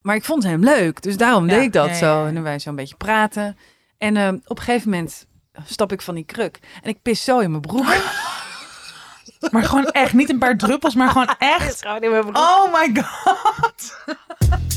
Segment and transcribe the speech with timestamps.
[0.00, 2.20] Maar ik vond hem leuk, dus daarom Ja, deed ik dat ja, zo.
[2.20, 2.26] ja.
[2.26, 3.56] En dan wij zo een beetje praten.
[3.98, 5.26] En ehm, op een gegeven moment
[5.64, 6.58] stap ik van die kruk.
[6.82, 7.86] En ik pis zo in mijn broek.
[9.50, 11.82] Maar gewoon echt, niet een paar druppels, maar gewoon echt.
[11.82, 12.36] Gewoon in mijn broek.
[12.36, 13.96] Oh my god.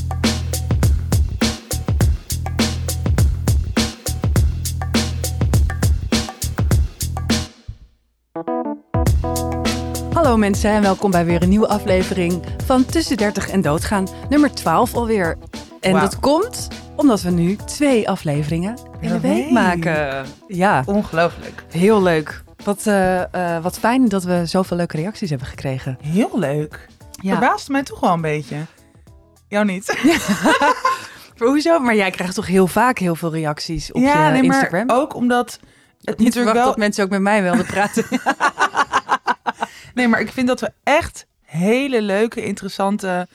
[10.24, 14.08] Hallo mensen en welkom bij weer een nieuwe aflevering van Tussen 30 en Doodgaan.
[14.28, 15.38] Nummer 12 alweer.
[15.80, 20.26] En dat komt omdat we nu twee afleveringen in de week maken.
[20.48, 21.64] Ja, Ongelooflijk.
[21.70, 22.42] heel leuk.
[22.64, 25.98] Wat, eh, eh, wat fijn dat we zoveel leuke reacties hebben gekregen.
[26.02, 26.88] Heel leuk.
[27.10, 27.30] Ja.
[27.30, 28.56] Verbaast mij toch wel een beetje.
[29.48, 29.86] Jou niet?
[31.38, 31.78] Maar hoezo?
[31.78, 34.90] Maar jij krijgt toch heel vaak heel veel reacties op ja, je nee, Instagram?
[34.90, 35.58] ook omdat
[36.00, 36.66] het Niet natuurlijk wel...
[36.66, 38.04] dat mensen ook met mij wilden praten.
[39.94, 43.28] Nee, maar ik vind dat we echt hele leuke, interessante,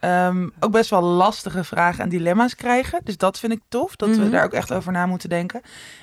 [0.00, 3.00] ehm, ook best wel lastige vragen en dilemma's krijgen.
[3.04, 4.20] Dus dat vind ik tof, dat Mhm.
[4.20, 5.60] we daar ook echt over na moeten denken.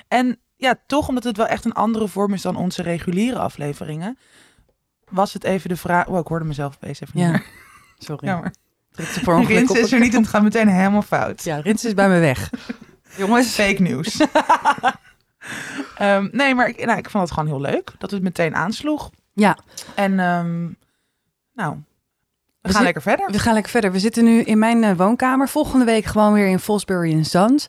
[0.08, 4.18] En ja, toch omdat het wel echt een andere vorm is dan onze reguliere afleveringen,
[5.10, 6.08] was het even de vraag...
[6.08, 7.44] Oh, ik hoorde mezelf opeens even ja, meer.
[7.98, 8.28] sorry.
[8.28, 8.54] Jammer.
[9.48, 11.44] Rins is er niet en het gaat meteen helemaal fout.
[11.44, 12.50] Ja, Rins is bij me weg.
[13.18, 13.48] Jongens.
[13.54, 14.18] Fake nieuws.
[15.98, 19.10] Ehm, nee, maar ik, nou, ik vond het gewoon heel leuk dat het meteen aansloeg.
[19.34, 19.58] Ja,
[19.96, 20.62] En ehm,
[21.54, 21.76] nou,
[22.62, 23.32] we, gaan lekker verder.
[23.32, 23.92] we gaan lekker verder.
[23.92, 25.50] We zitten nu in mijn eh, woonkamer.
[25.50, 27.66] Volgende week gewoon weer in Fosbury Sons.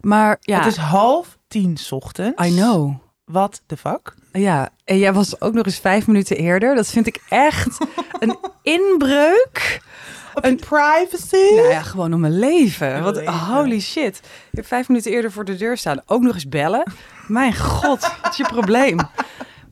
[0.00, 2.46] Maar ja, Het is half tien 's ochtends.
[2.46, 2.94] I know.
[3.24, 4.14] What the fuck?
[4.32, 6.74] Ja, en jij was ook nog eens vijf minuten eerder.
[6.74, 7.78] Dat vind ik echt
[8.20, 9.80] een inbreuk.
[10.34, 11.54] Op Een- privacy?
[11.54, 13.02] Nou ja, gewoon om mijn leven.
[13.02, 14.20] Wat holy shit.
[14.22, 16.00] Je hebt vijf minuten eerder voor de deur staan.
[16.06, 16.92] Ook nog eens bellen.
[17.26, 18.98] Mijn god, wat is je probleem?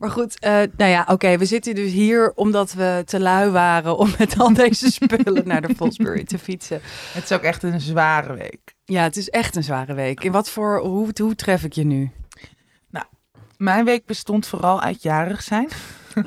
[0.00, 1.38] Maar goed, eh, nou ja, oké.
[1.38, 5.60] we zitten dus hier omdat we te lui waren om met al deze spullen naar
[5.60, 6.80] de Fosbury te fietsen.
[7.12, 8.74] Het is ook echt een zware week.
[8.84, 10.24] Ja, het is echt een zware week.
[10.24, 12.10] En wat voor, hoe, hoe tref ik je nu?
[13.60, 15.68] Mijn week bestond vooral uit jarig zijn.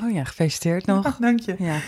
[0.02, 1.16] Oh ja, gefeliciteerd nog.
[1.20, 1.54] Dank je.
[1.58, 1.78] Ja.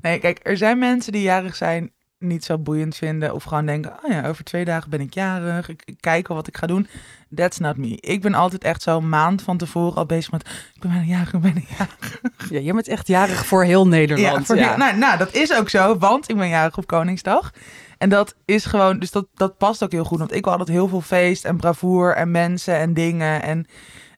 [0.00, 3.34] Nee, kijk, er zijn mensen die jarig zijn niet zo boeiend vinden.
[3.34, 5.68] Of gewoon denken, oh ja, over twee dagen ben ik jarig.
[5.68, 6.88] Ik, ik kijk al wat ik ga doen.
[7.34, 7.96] That's not me.
[8.00, 10.48] Ik ben altijd echt zo een maand van tevoren al bezig met...
[10.74, 12.20] Ik ben bijna jarig, ik ben bijna jarig.
[12.50, 14.46] ja, je bent echt jarig voor heel Nederland.
[14.46, 14.76] voor- ja.
[14.76, 17.50] Nou, nou, dat is ook zo, want ik ben jarig op Koningsdag.
[17.98, 20.18] En dat is gewoon, dus dat, dat past ook heel goed.
[20.18, 23.42] Want ik wil altijd heel veel feest en bravoer en mensen en dingen.
[23.42, 23.66] En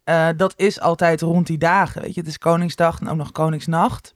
[0.05, 2.03] eh, dat is altijd rond die dagen.
[2.03, 4.13] Weet je, het is Koningsdag en ook nog Koningsnacht.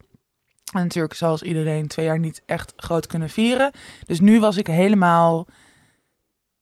[0.73, 3.71] En natuurlijk, zoals iedereen, twee jaar niet echt groot kunnen vieren.
[4.07, 5.47] Dus nu was ik helemaal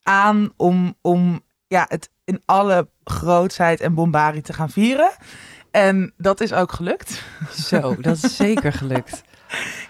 [0.03, 5.11] aan om, om ja, het in alle grootsheid en bombarie te gaan vieren.
[5.71, 7.23] En dat is ook gelukt.
[7.51, 9.23] Zo, dat is zeker gelukt.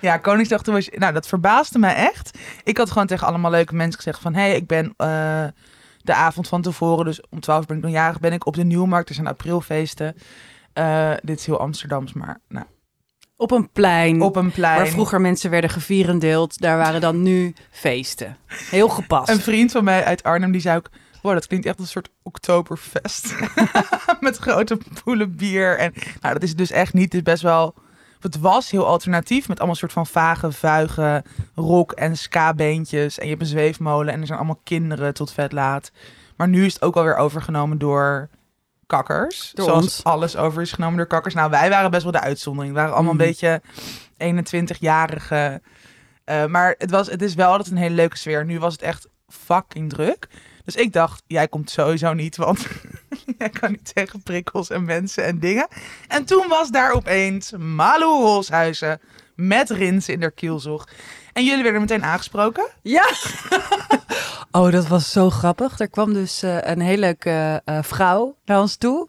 [0.00, 0.88] Ja, Koningsdag toen was...
[0.88, 2.38] Nou, dat verbaasde mij echt.
[2.64, 4.34] Ik had gewoon tegen allemaal leuke mensen gezegd van...
[4.34, 5.44] Hé, hey, ik ben eh,
[5.98, 8.64] de avond van tevoren, dus om 12 ben ik dan jarig, ben ik op de
[8.64, 9.09] Nieuwmarkt.
[9.09, 10.14] Er zijn aprilfeesten.
[10.72, 12.66] Eh, dit is heel Amsterdams, maar nou,
[13.41, 14.23] Op een plein.
[14.23, 14.77] op een plein.
[14.77, 18.37] Waar vroeger mensen werden gevierendeeld, daar waren dan nu feesten.
[18.47, 19.28] Heel gepast.
[19.28, 20.91] Een vriend van mij uit Arnhem, die zei ook...
[21.23, 23.34] Wow, dat klinkt echt als een soort oktoberfest.
[24.21, 25.78] Met grote poelen bier.
[25.78, 27.05] En nou, dat is het dus echt niet.
[27.05, 27.75] Het is best wel...
[28.21, 31.25] Het was heel alternatief met allemaal soort van vage, vuige
[31.55, 33.19] rock- en ska-beentjes.
[33.19, 35.93] En je hebt een zweefmolen en er zijn allemaal kinderen tot vet laat.
[36.37, 38.28] Maar nu is het ook alweer overgenomen door
[38.91, 39.51] kakkers.
[39.55, 40.05] Door zoals ons.
[40.05, 41.34] alles over is genomen door kakkers.
[41.34, 42.75] Nou, wij waren best wel de uitzondering.
[42.75, 43.23] We waren allemaal Mhm.
[43.23, 43.61] een beetje
[44.17, 45.61] 21-jarige.
[46.25, 48.45] Eh, maar het, was, het is wel altijd een hele leuke sfeer.
[48.45, 50.27] Nu was het echt fucking druk.
[50.65, 52.67] Dus ik dacht, jij komt sowieso niet, want
[53.39, 55.69] jij kan niet tegen prikkels en mensen en dingen.
[56.09, 59.01] En toen was daar opeens Malou Rolshuizen
[59.41, 60.89] met Rins in der kielzog.
[61.33, 62.69] En jullie werden meteen aangesproken.
[62.83, 63.11] Ja!
[64.51, 65.78] oh, dat was zo grappig.
[65.78, 69.09] Er kwam dus eh, een hele leuke eh, vrouw naar ons toe.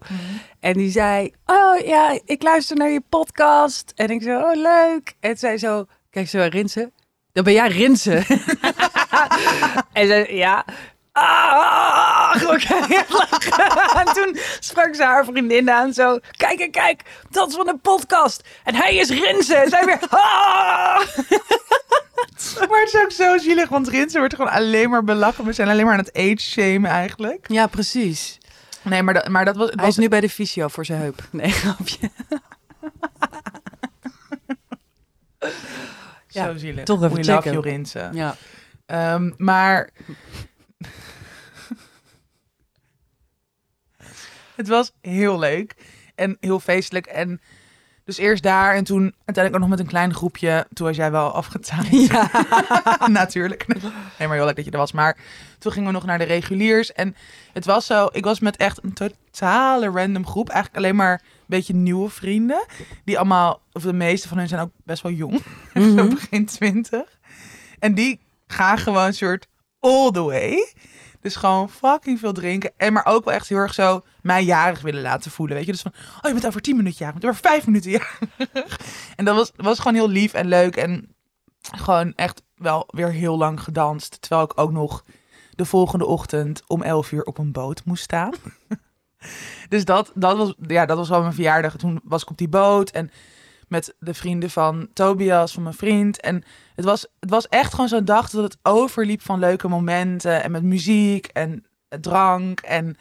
[0.60, 3.92] En die zei, oh ja, ik luister naar je podcast.
[3.96, 5.16] En ik zo, oh leuk.
[5.20, 6.92] En zij zo, kijk zo, Rinsen.
[7.32, 8.26] Dan ben jij Rinsen.
[9.94, 10.66] en zij, ja.
[11.12, 12.84] Ah, lachen.
[14.00, 17.80] En toen sprak ze haar vriendin aan zo, kijk, kijk, kijk, dat is van een
[17.80, 18.44] podcast.
[18.64, 19.62] En hij is Rinsen.
[19.64, 21.02] En zij weer, ah.
[22.70, 25.46] Maar het is ook zo zielig, want Rinsen wordt gewoon alleen maar belachen.
[25.46, 27.46] We zijn alleen maar aan het age-shamen eigenlijk.
[27.50, 28.38] Ja, precies.
[28.82, 29.66] Nee, maar dat, maar dat was...
[29.66, 31.22] Het Hij was is nu bij de fysio voor zijn heup.
[31.32, 32.10] Nee, grapje.
[36.28, 36.84] Ja, zo zielig.
[36.86, 37.34] toch even We checken.
[37.34, 38.14] love you, Rinsen.
[38.14, 38.36] Ja.
[38.86, 39.90] Ehm, maar
[44.62, 45.76] het was heel leuk
[46.16, 47.06] en heel feestelijk.
[47.06, 47.42] En
[48.06, 50.68] dus eerst daar en toen uiteindelijk ook nog met een klein groepje.
[50.74, 51.88] Toen was jij wel afgetaaid.
[51.92, 52.30] Ja.
[53.08, 53.68] Natuurlijk.
[53.68, 54.92] Nee, maar heel leuk dat je er was.
[54.92, 55.18] Maar
[55.60, 56.92] toen gingen we nog naar de reguliers.
[56.92, 57.16] En
[57.54, 60.50] het was zo, ik was met echt een totale random groep.
[60.50, 62.66] Eigenlijk alleen maar een beetje nieuwe vrienden.
[63.06, 65.42] Die allemaal, of de meeste van hen zijn ook best wel jong.
[65.74, 66.10] Zo Mhm.
[66.10, 67.20] begin twintig.
[67.80, 69.48] En die gaan gewoon soort
[69.80, 70.74] all the way.
[71.22, 72.72] Dus gewoon fucking veel drinken.
[72.78, 75.56] En maar ook wel echt heel erg zo mij jarig willen laten voelen.
[75.56, 77.24] Weet je, dus van, oh je bent over tien minuten jarig.
[77.24, 78.20] Over vijf minuten jarig.
[79.16, 80.76] en dat was, was gewoon heel lief en leuk.
[80.76, 81.16] En
[81.62, 84.22] gewoon echt wel weer heel lang gedanst.
[84.22, 85.04] Terwijl ik ook nog
[85.52, 88.34] de volgende ochtend om 11 uur op een boot moest staan.
[89.70, 91.76] dus dat, dat, was, ja, dat was wel mijn verjaardag.
[91.76, 93.12] Toen was ik op die boot en
[93.68, 96.22] met de vrienden van Tobias, van mijn vriend.
[96.22, 96.44] En
[96.76, 100.44] het was, het was echt gewoon zo'n dag dat het overliep van leuke momenten.
[100.44, 101.66] En met muziek en
[102.00, 102.60] drank.
[102.60, 102.98] En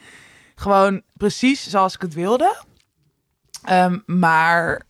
[0.55, 2.55] gewoon precies zoals ik het wilde.
[3.63, 4.81] Ehm, maar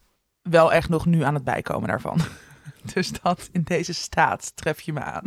[0.41, 2.19] wel echt nog nu aan het bijkomen daarvan.
[2.93, 5.23] Dus dat in deze staat tref je me aan.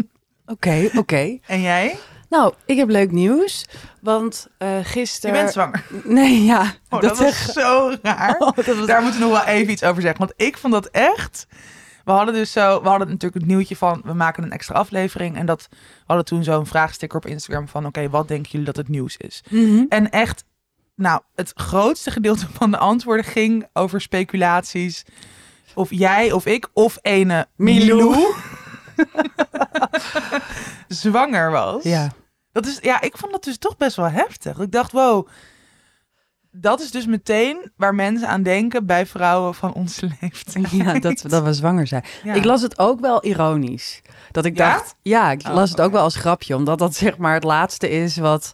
[0.47, 1.39] Oké, oké.
[1.47, 1.97] En jij?
[2.29, 3.65] Nou, ik heb leuk nieuws.
[4.01, 5.35] Want eh Je gisteren...
[5.37, 5.85] bent zwanger.
[6.05, 6.73] Nee, ja.
[6.91, 8.37] Oh, dat, was zo raar.
[8.43, 10.21] Oh, dat was- Daar moeten we nog wel even iets over zeggen.
[10.21, 11.47] Want ik vond dat echt...
[12.05, 12.83] We hadden dus zo...
[12.83, 14.03] We hadden natuurlijk het nieuwtje van...
[14.05, 15.37] We maken een extra aflevering.
[15.37, 15.77] En dat we
[16.07, 17.87] hadden toen zo'n vraagsticker op Instagram van...
[17.87, 19.43] Oké, wat denken jullie dat het nieuws is?
[19.51, 19.85] Mhm.
[19.89, 20.45] En echt...
[20.97, 25.05] Nou, het grootste gedeelte van de antwoorden ging over speculaties.
[25.75, 27.97] Of jij of ik of ene Milou.
[28.11, 28.35] Milou
[30.89, 31.83] zwanger was.
[31.83, 32.13] Ja.
[32.53, 34.59] Dat is, ja, ik vond dat dus toch best wel heftig.
[34.59, 35.29] Ik dacht, wow,
[36.51, 40.71] dat is dus meteen waar mensen aan denken bij vrouwen van onze leeftijd.
[40.71, 42.05] Ja, dat, dat we zwanger zijn.
[42.25, 42.35] Ja.
[42.35, 44.03] Ik las het ook wel ironisch.
[44.31, 44.73] Dat ik Ja?
[44.73, 47.45] dacht, ja, ik Oh, las het ook wel als grapje, omdat dat zeg maar het
[47.45, 48.53] laatste is wat,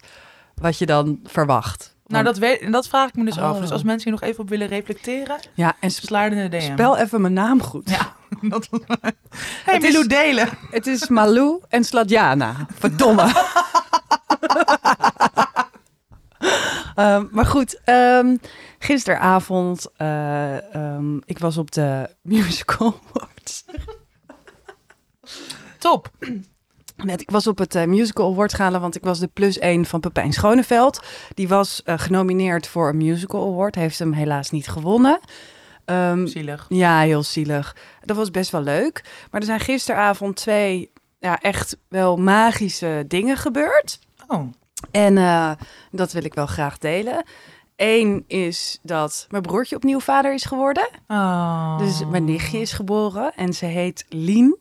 [0.55, 1.99] wat je dan verwacht.
[2.11, 3.55] Nou, dat, weet, dat vraag ik me dus af.
[3.55, 3.61] Oh.
[3.61, 6.59] Dus als mensen hier nog even op willen reflecteren, ja, en sp- sla in de
[6.59, 6.73] DM.
[6.73, 7.91] spel even mijn naam goed.
[7.91, 8.13] Ja,
[8.51, 8.81] dat was...
[8.91, 9.13] Hey,
[9.75, 10.49] Het is- Milou delen.
[10.71, 12.55] Het is Malou en Sladjana.
[12.79, 13.33] Verdomme.
[16.95, 18.37] Ehm, maar goed, ehm,
[18.79, 23.65] gisteravond, eh, ehm, ik was op de musical awards.
[25.79, 26.11] Top.
[27.05, 29.85] Net, ik was op het eh, Musical Award gala, want ik was de plus één
[29.85, 31.05] van Pepijn Schoneveld.
[31.35, 35.21] Die was eh, genomineerd voor een Musical Award, heeft hem helaas niet gewonnen.
[35.85, 36.67] Ehm, Zielig.
[36.69, 37.77] ja, heel zielig.
[38.01, 39.05] Dat was best wel leuk.
[39.31, 43.99] Maar er zijn gisteravond twee ja, echt wel magische dingen gebeurd.
[44.27, 44.53] Oh.
[44.91, 45.51] En eh,
[45.91, 47.25] dat wil ik wel graag delen.
[47.77, 50.89] Eén is dat mijn broertje opnieuw vader is geworden.
[51.09, 51.79] oh.
[51.79, 54.59] Dus mijn nichtje is geboren en ze heet Lien.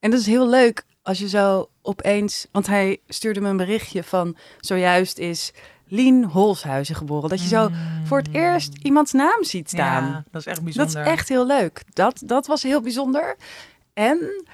[0.00, 2.46] En dat is heel leuk als je zo opeens...
[2.52, 4.36] Want hij stuurde me een berichtje van...
[4.60, 5.52] zojuist is
[5.86, 7.28] Lien Holshuizen geboren.
[7.28, 7.70] Dat je zo
[8.04, 10.04] voor het eerst iemands naam ziet staan.
[10.04, 11.02] Ja, dat is echt Dat bijzonder.
[11.02, 11.82] is echt heel leuk.
[11.92, 13.36] Dat, dat was heel bijzonder.
[13.92, 14.44] En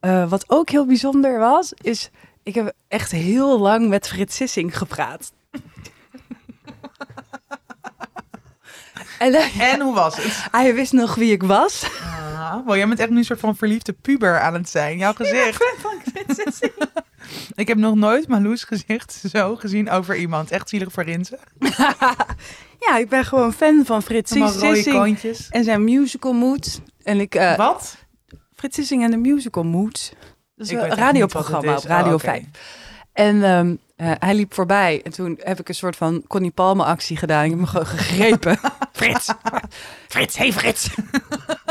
[0.00, 2.10] eh, wat ook heel bijzonder was, is...
[2.42, 5.32] Ik heb echt heel lang met Frits Sissing gepraat.
[9.18, 10.48] En hoe was het?
[10.50, 11.86] hij wist nog wie ik was.
[12.34, 14.98] Ah, jij bent echt nu een soort van verliefde puber aan het zijn.
[14.98, 15.64] Jouw gezicht.
[17.54, 20.50] Ik heb nog nooit Marloes gezicht zo gezien over iemand.
[20.50, 21.38] Echt zielig voor Rinse.
[22.78, 25.18] Ja, ik ben gewoon fan van Frits Sissing
[25.50, 26.80] en zijn musical mood.
[27.02, 27.96] En ik, eh Wat?
[28.54, 30.12] Frits Sissing en de musical mood.
[30.56, 31.84] Dat is Ik een radioprogramma op.
[31.84, 32.24] Radio Oh, oké.
[32.24, 32.44] 5.
[33.18, 36.84] En ehm, eh, hij liep voorbij en toen heb ik een soort van Connie Palme
[36.84, 37.44] actie gedaan.
[37.44, 38.58] Ik heb hem gewoon gegrepen.
[38.92, 39.32] Frits!
[40.08, 40.90] Frits, hey Frits!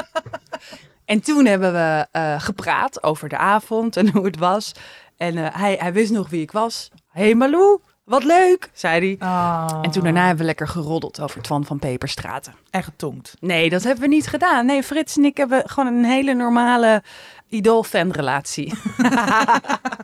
[1.05, 4.71] en toen hebben we eh, gepraat over de avond en hoe het was.
[5.17, 6.91] En eh, hij, hij wist nog wie ik was.
[7.11, 9.27] Hey Malou, wat leuk, zei hij.
[9.27, 12.53] Ah, En toen daarna hebben we lekker geroddeld over Twan van Peperstraten.
[12.69, 13.33] En getonkt.
[13.39, 14.65] Nee, dat hebben we niet gedaan.
[14.65, 17.03] Nee, Frits en ik hebben gewoon een hele normale
[17.49, 18.73] idool-fan-relatie.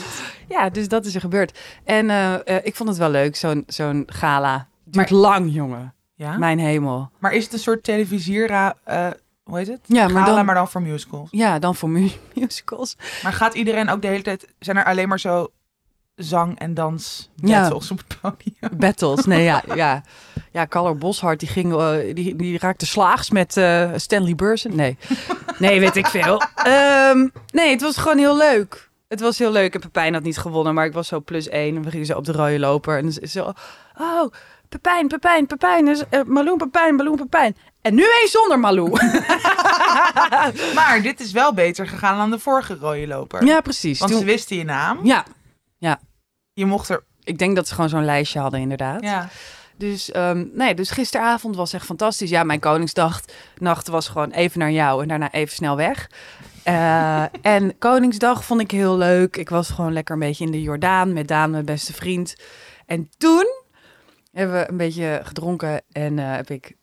[0.48, 1.58] ja, dus dat is er gebeurd.
[1.84, 4.66] En eh, eh, ik vond het wel leuk, zo'n zo'n gala.
[4.84, 5.94] Duurt lang, jongen.
[6.14, 6.36] Ja?
[6.38, 7.10] Mijn hemel.
[7.18, 8.74] Maar is het een soort televisiera...
[8.84, 9.06] eh,
[9.42, 9.80] hoe heet het?
[9.86, 11.28] Ja, maar Gala, dan- maar dan voor musicals.
[11.30, 12.96] Ja, dan voor mu- musicals.
[13.22, 14.48] Maar gaat iedereen ook de hele tijd...
[14.58, 15.48] Zijn er alleen maar zo
[16.14, 17.60] zang- en dans Ja.
[17.60, 18.78] battles op het podium?
[18.86, 19.24] Battles.
[19.24, 19.62] Nee, ja.
[19.74, 20.02] Ja,
[20.52, 21.74] ja Carlo Boshart, die, ging,
[22.14, 23.52] die, die raakte slaags met
[23.96, 24.76] Stanley Burson.
[24.76, 24.96] Nee.
[25.58, 26.42] Nee, weet ik veel.
[26.54, 28.90] Ehm, nee, het was gewoon heel leuk.
[29.12, 29.74] Het was heel leuk.
[29.74, 31.76] En Pepijn had niet gewonnen, maar ik was zo plus één.
[31.76, 32.98] En we gingen zo op de rode loper.
[32.98, 33.52] En zo,
[34.00, 34.32] oh,
[34.68, 35.84] Pepijn, Pepijn, Pepijn.
[35.84, 37.56] Dus, eh, Malou, Pepijn, Malou, Pepijn.
[37.82, 38.90] En nu eens zonder Malou.
[40.74, 43.44] Maar dit is wel beter gegaan dan de vorige rode loper.
[43.44, 43.98] ja, precies.
[43.98, 44.98] Want Toen- ze wisten je naam.
[45.02, 45.24] ja,
[46.52, 47.04] Je mocht er...
[47.24, 49.02] ik denk dat ze gewoon zo'n lijstje hadden inderdaad.
[49.02, 49.28] Ja.
[49.76, 52.30] Dus, ehm, nee, dus gisteravond was echt fantastisch.
[52.30, 53.20] Ja, mijn Koningsdag
[53.58, 56.08] nacht was gewoon even naar jou en daarna even snel weg.
[56.62, 59.36] Eh, en Koningsdag vond ik heel leuk.
[59.36, 62.36] Ik was gewoon lekker een beetje in de Jordaan met Daan, mijn beste vriend.
[62.86, 63.46] En toen
[64.32, 66.76] hebben we een beetje gedronken en eh, heb ik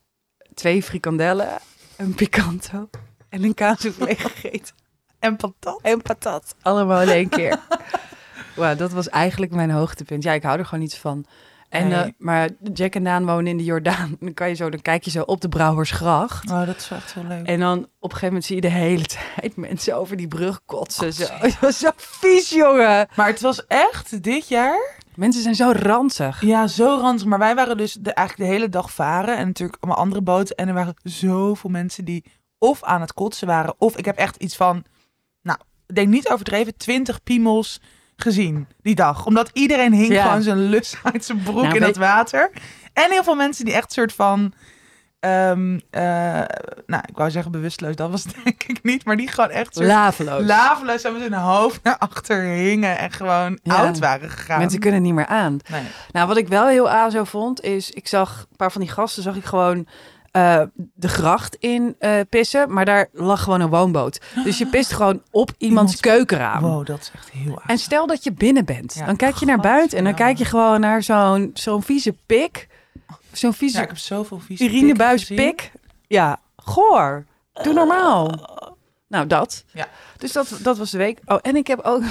[0.54, 1.48] twee frikandellen,
[1.96, 2.88] een picanto
[3.28, 4.74] en een kaassoufflé gegeten.
[5.18, 5.78] En patat.
[5.82, 6.54] En patat.
[6.62, 7.58] Allemaal in één keer.
[8.56, 10.22] Wauw, dat was eigenlijk mijn hoogtepunt.
[10.22, 11.24] Ja, ik hou er gewoon niet van.
[11.70, 12.02] En, Nee.
[12.02, 14.16] eh, maar Jack en Daan wonen in de Jordaan.
[14.20, 16.50] Dan, kan je zo, dan kijk je zo op de Brouwersgracht.
[16.50, 17.46] Oh, dat is echt heel leuk.
[17.46, 20.60] En dan op een gegeven moment zie je de hele tijd mensen over die brug
[20.66, 21.12] kotsen.
[21.12, 21.26] Zo.
[21.30, 23.08] Het was zo vies, jongen.
[23.16, 26.40] Maar het was echt dit jaar Mensen zijn zo ranzig.
[26.40, 27.28] Ja, zo ranzig.
[27.28, 29.36] Maar wij waren dus de, eigenlijk de hele dag varen.
[29.36, 30.56] En natuurlijk allemaal andere boten.
[30.56, 32.24] En er waren zoveel mensen die
[32.58, 33.74] of aan het kotsen waren.
[33.78, 34.84] Of ik heb echt iets van,
[35.42, 37.80] nou, ik denk niet overdreven, 20 piemels
[38.20, 39.26] gezien die dag.
[39.26, 40.22] Omdat iedereen hing Ja.
[40.24, 42.50] gewoon zijn lus uit zijn broek Nou, in dat water.
[42.92, 44.52] En heel veel mensen die echt soort van...
[45.20, 46.02] ehm, eh,
[46.86, 47.96] nou, ik wou zeggen bewusteloos.
[47.96, 49.04] Dat was het denk ik niet.
[49.04, 50.46] Maar die gewoon echt soort Laveloos.
[50.46, 52.98] laveloos met hun hoofd naar achter hingen.
[52.98, 53.74] En gewoon Ja.
[53.74, 54.58] oud waren gegaan.
[54.58, 55.58] Mensen kunnen niet meer aan.
[55.70, 55.82] Nee.
[56.12, 58.90] Nou, wat ik wel heel aan zo vond, is ik zag een paar van die
[58.90, 59.86] gasten, zag ik gewoon
[60.30, 60.62] eh,
[60.94, 64.20] de gracht in eh, pissen, maar daar lag gewoon een woonboot.
[64.44, 66.62] Dus je pist gewoon op iemands Iemands- keukenraam.
[66.62, 69.46] Wow, dat is echt heel En stel dat je binnen bent, Ja, dan kijk je
[69.46, 72.68] naar buiten en dan kijk je gewoon naar zo'n zo'n vieze pik.
[73.32, 75.72] Zo'n vieze Ja, ik heb zoveel vieze urinebuis pik.
[76.06, 77.24] Ja, goor.
[77.62, 78.48] Doe normaal.
[79.08, 79.64] Nou, dat.
[79.72, 79.88] Ja.
[80.18, 81.18] Dus dat, dat was de week.
[81.26, 82.02] Oh, en ik heb ook...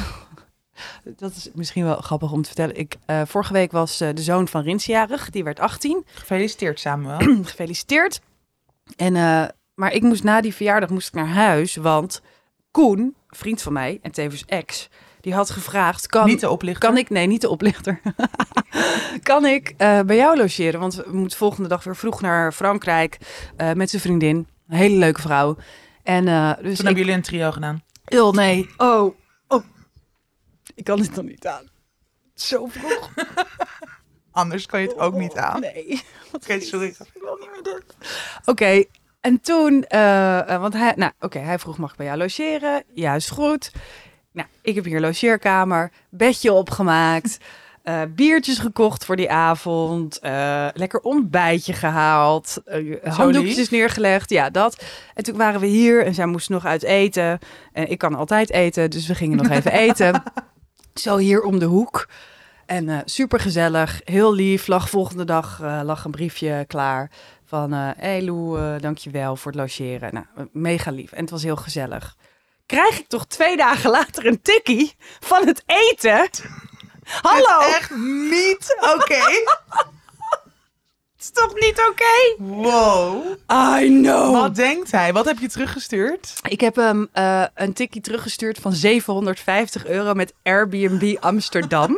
[1.04, 2.78] Dat is misschien wel grappig om te vertellen.
[2.78, 5.30] Ik, eh, vorige week was eh, de zoon van Rins jarig.
[5.30, 6.06] Die werd 18.
[6.14, 7.18] Gefeliciteerd Samuel.
[7.44, 8.22] Gefeliciteerd.
[8.96, 9.44] En, eh,
[9.76, 11.76] maar ik moest na die verjaardag moest ik naar huis.
[11.76, 12.22] Want
[12.72, 14.90] Koen, vriend van mij en tevens ex...
[15.22, 16.08] die had gevraagd...
[16.08, 16.90] Kan, Niet te oplichten.
[16.90, 18.02] kan ik, nee, niet de oplichter.
[19.24, 20.80] kan ik bij jou logeren?
[20.80, 23.18] Want we moeten volgende dag weer vroeg naar Frankrijk
[23.74, 24.48] met zijn vriendin.
[24.68, 25.58] Een hele leuke vrouw.
[26.04, 27.84] En dus Toen ik, hebben jullie een trio gedaan.
[28.06, 29.16] oh nee, oh,
[30.80, 31.70] ik kan dit nog niet aan.
[32.34, 33.14] Zo vroeg.
[34.32, 35.60] Anders kan je het ook niet aan.
[35.60, 36.02] Nee.
[36.36, 36.88] Oké, sorry.
[36.88, 37.96] Ik wil niet meer dit.
[38.46, 38.84] Oké,
[39.22, 42.84] en toen, eh, eh, want hij, nou, oké, hij vroeg mag ik bij jou logeren?
[42.94, 43.72] Ja, is goed.
[44.32, 47.38] Nou, ik heb hier logeerkamer, bedje opgemaakt,
[47.84, 53.72] eh, biertjes gekocht voor die avond, eh, lekker ontbijtje gehaald, eh, handdoekjes lief.
[53.72, 54.84] neergelegd, ja, dat.
[55.14, 57.40] En toen waren we hier en zij moest nog uit eten.
[57.74, 60.24] En ik kan altijd eten, dus we gingen nog even eten.
[61.00, 62.08] Zo hier om de hoek.
[62.66, 64.68] En eh super gezellig, heel lief.
[64.68, 67.12] Lag volgende dag eh, lag een briefje klaar
[67.46, 67.74] van...
[67.74, 70.14] eh hey Lou, dankjewel voor het logeren.
[70.14, 71.12] Nou, mega lief.
[71.12, 72.16] En het was heel gezellig.
[72.66, 76.30] Krijg ik toch twee dagen later een tikkie van het eten?
[77.22, 77.96] Hallo, echt
[78.30, 79.24] niet oké.
[81.20, 82.44] is toch niet oké?
[82.44, 83.26] Wow.
[83.82, 84.34] I know.
[84.34, 85.14] Wat denkt hij?
[85.14, 86.34] Wat heb je teruggestuurd?
[86.50, 91.98] Ik heb hem eh, een tikkie teruggestuurd van 750 euro met Airbnb Amsterdam.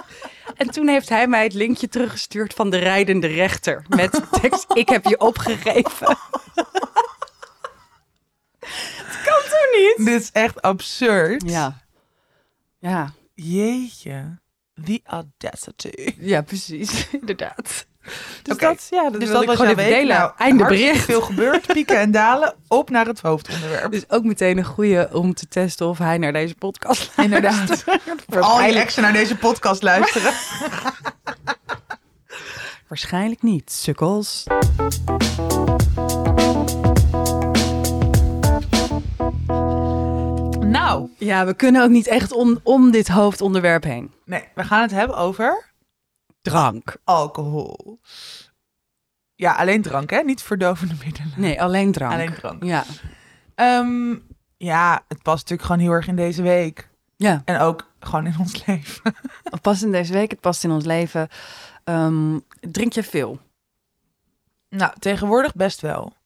[0.56, 3.84] en toen heeft hij mij het linkje teruggestuurd van de rijdende rechter.
[3.88, 6.06] Met de tekst, ik heb je opgegeven.
[9.06, 10.06] Het kan toch niet?
[10.06, 11.50] Dit is echt absurd.
[11.50, 11.84] Ja.
[12.78, 14.38] Ja, Jeetje.
[14.84, 16.14] The audacity.
[16.18, 17.08] ja precies.
[17.10, 17.86] Inderdaad.
[18.42, 20.06] Dus dat, ja, dat, Dus dat ik was gewoon even.
[20.06, 21.04] Nou, Einde bericht.
[21.04, 21.66] veel gebeurd.
[21.66, 22.54] Pieken en dalen.
[22.68, 23.92] Op naar het hoofdonderwerp.
[23.92, 27.68] Dus ook meteen een goede om te testen of hij naar deze podcast Inderdaad.
[27.86, 28.40] luistert.
[28.40, 30.32] Al je exen naar deze podcast luisteren.
[32.88, 34.44] waarschijnlijk niet, sukkels.
[40.86, 41.08] nou.
[41.18, 44.12] Ja, we kunnen ook niet echt om, om dit hoofdonderwerp heen.
[44.24, 45.64] Nee, we gaan het hebben over
[46.50, 46.96] Drank.
[47.04, 48.00] alcohol.
[49.34, 50.20] Ja, alleen drank, hè?
[50.22, 51.32] Niet verdovende middelen.
[51.36, 52.12] Nee, alleen drank.
[52.12, 52.64] Alleen drank.
[52.64, 52.84] Ja.
[53.54, 54.14] Ehm,
[54.56, 56.88] ja, het past natuurlijk gewoon heel erg in deze week.
[57.16, 59.14] Ja, En ook gewoon in ons leven.
[59.42, 61.28] het past in deze week, het past in ons leven.
[61.84, 63.38] Ehm, drink je veel?
[64.68, 66.16] Nou, tegenwoordig best wel.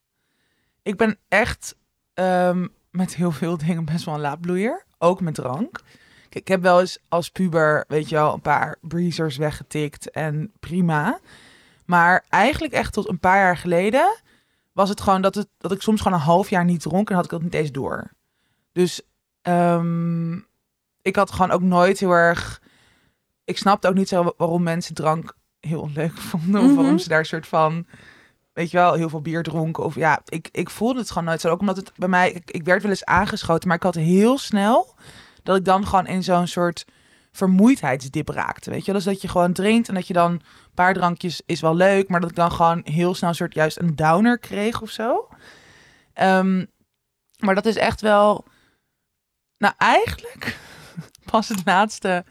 [0.82, 1.76] Ik ben echt
[2.14, 4.84] ehm, met heel veel dingen best wel een laadbloeier.
[4.98, 5.80] Ook met drank.
[6.30, 10.52] Kijk, ik heb wel eens als puber, weet je wel, een paar breezers weggetikt en
[10.60, 11.18] prima.
[11.84, 14.16] Maar eigenlijk echt tot een paar jaar geleden
[14.72, 17.14] was het gewoon dat, het, dat ik soms gewoon een half jaar niet dronk en
[17.14, 18.10] had ik dat niet eens door.
[18.72, 19.00] Dus
[19.42, 20.34] ehm,
[21.02, 22.62] ik had gewoon ook nooit heel erg...
[23.44, 26.60] Ik snapte ook niet zo waarom mensen drank heel onleuk vonden.
[26.60, 26.74] Of Mhm.
[26.74, 27.86] waarom ze daar een soort van
[28.52, 29.84] weet je wel, heel veel bier dronken.
[29.84, 31.48] Of ja, ik, ik voelde het gewoon nooit zo.
[31.48, 34.38] Ook omdat het bij mij, ik, ik werd wel eens aangeschoten, maar ik had heel
[34.38, 34.94] snel
[35.42, 36.84] dat ik dan gewoon in zo'n soort
[37.32, 38.70] vermoeidheidsdip raakte.
[38.70, 40.42] Weet je, dus dat je gewoon drinkt en dat je dan een
[40.74, 43.78] paar drankjes is wel leuk, maar dat ik dan gewoon heel snel een soort juist
[43.78, 45.28] een downer kreeg of zo.
[46.12, 46.64] Ehm,
[47.38, 48.44] maar dat is echt wel,
[49.58, 50.58] nou eigenlijk
[51.30, 52.24] pas het laatste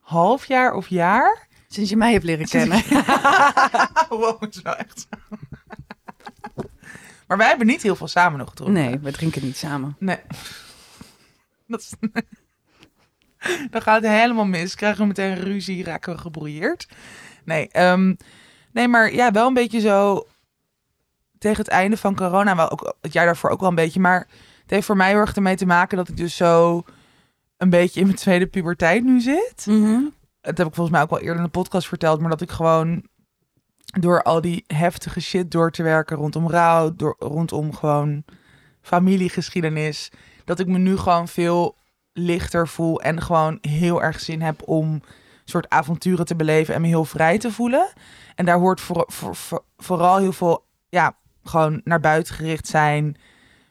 [0.00, 1.50] half jaar of jaar.
[1.68, 2.82] Sinds je mij hebt leren kennen.
[4.08, 5.38] wow, het is wel echt zo.
[7.26, 8.82] maar wij hebben niet heel veel samen nog gedronken.
[8.82, 9.96] Nee, we drinken niet samen.
[9.98, 10.18] Nee.
[11.66, 11.92] Dat is...
[13.70, 14.74] Dan gaat het helemaal mis.
[14.74, 16.88] Krijgen we meteen ruzie, raken we gebrouilleerd.
[17.44, 18.14] Nee, ehm,
[18.72, 20.26] nee, maar ja, wel een beetje zo
[21.38, 24.00] tegen het einde van corona, wel ook het jaar daarvoor ook wel een beetje.
[24.00, 24.28] Maar
[24.62, 26.84] het heeft voor mij heel erg ermee te maken dat ik dus zo
[27.56, 29.66] een beetje in mijn tweede puberteit nu zit.
[29.66, 30.00] Mhm.
[30.40, 32.50] Het heb ik volgens mij ook wel eerder in de podcast verteld, maar dat ik
[32.50, 33.04] gewoon
[33.84, 38.24] door al die heftige shit door te werken rondom rouw, door, rondom gewoon
[38.80, 40.12] familiegeschiedenis,
[40.44, 41.76] dat ik me nu gewoon veel
[42.12, 45.02] lichter voel en gewoon heel erg zin heb om
[45.44, 47.92] soort avonturen te beleven en me heel vrij te voelen.
[48.34, 53.16] En daar hoort voor, voor, voor- vooral heel veel, ja, gewoon naar buiten gericht zijn,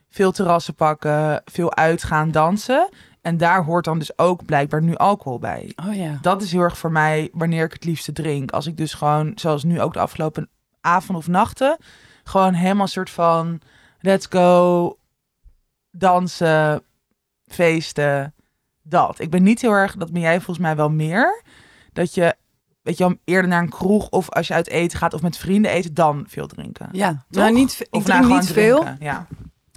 [0.10, 2.90] veel terrassen pakken, veel uitgaan, dansen.
[3.22, 5.74] En daar hoort dan dus ook blijkbaar nu alcohol bij.
[5.88, 6.18] Oh ja.
[6.22, 8.52] Dat is heel erg voor mij wanneer ik het liefste drink.
[8.52, 10.50] Als ik dus gewoon, zoals nu ook de afgelopen
[10.82, 11.78] avond of nachten,
[12.24, 13.62] gewoon helemaal soort van
[14.00, 14.98] let's go,
[15.92, 16.84] dansen,
[17.54, 18.34] feesten,
[18.82, 19.20] dat.
[19.20, 21.44] Ik ben niet heel erg, dat ben jij volgens mij wel meer,
[21.94, 22.36] dat je,
[22.82, 25.38] weet je, wel, eerder naar een kroeg of als je uit eten gaat of met
[25.38, 26.90] vrienden eten, dan veel drinken.
[26.92, 27.42] Ja, Toch?
[27.42, 28.80] nou, niet, ik Of drink nou niet veel.
[28.82, 29.28] drinken, Ja.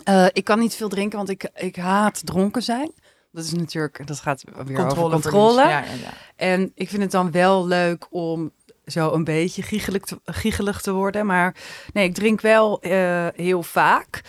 [0.04, 2.92] Eh, ik kan niet veel drinken, want ik, ik haat dronken zijn.
[3.32, 5.22] Dat is natuurlijk, dat gaat weer over Controleverlies.
[5.22, 5.60] controle.
[5.60, 6.10] Ja, ja, ja.
[6.36, 8.50] En ik vind het dan wel leuk om
[8.84, 11.26] zo een beetje giechelig te, giechelig te worden.
[11.26, 11.54] Maar
[11.92, 14.20] nee, ik drink wel eh, heel vaak,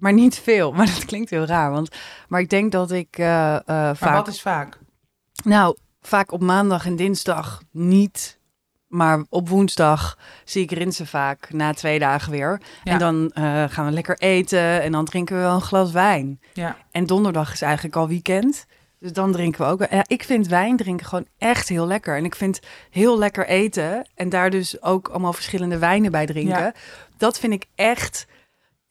[0.00, 0.72] maar niet veel.
[0.80, 1.96] Maar dat klinkt heel raar, want
[2.28, 4.78] maar ik denk dat ik eh, eh, Maar vaak, wat is vaak?
[5.44, 8.38] nou, vaak op maandag en dinsdag niet.
[8.86, 12.60] Maar op woensdag zie ik Rinse vaak na twee dagen weer.
[12.84, 12.92] Ja.
[12.92, 16.40] En dan eh, gaan we lekker eten en dan drinken we wel een glas wijn.
[16.52, 16.76] Ja.
[16.90, 18.66] En donderdag is eigenlijk al weekend.
[18.98, 19.90] Dus dan drinken we ook.
[19.90, 22.16] Ja, ik vind wijn drinken gewoon echt heel lekker.
[22.16, 24.08] En ik vind heel lekker eten.
[24.14, 26.62] En daar dus ook allemaal verschillende wijnen bij drinken.
[26.62, 26.74] Ja.
[27.16, 28.26] Dat vind ik echt.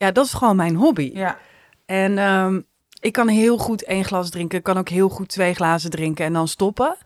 [0.00, 1.10] Ja, dat is gewoon mijn hobby.
[1.14, 1.38] Ja.
[1.86, 2.60] En ehm,
[3.00, 4.58] ik kan heel goed één glas drinken.
[4.58, 6.96] Ik kan ook heel goed twee glazen drinken en dan stoppen.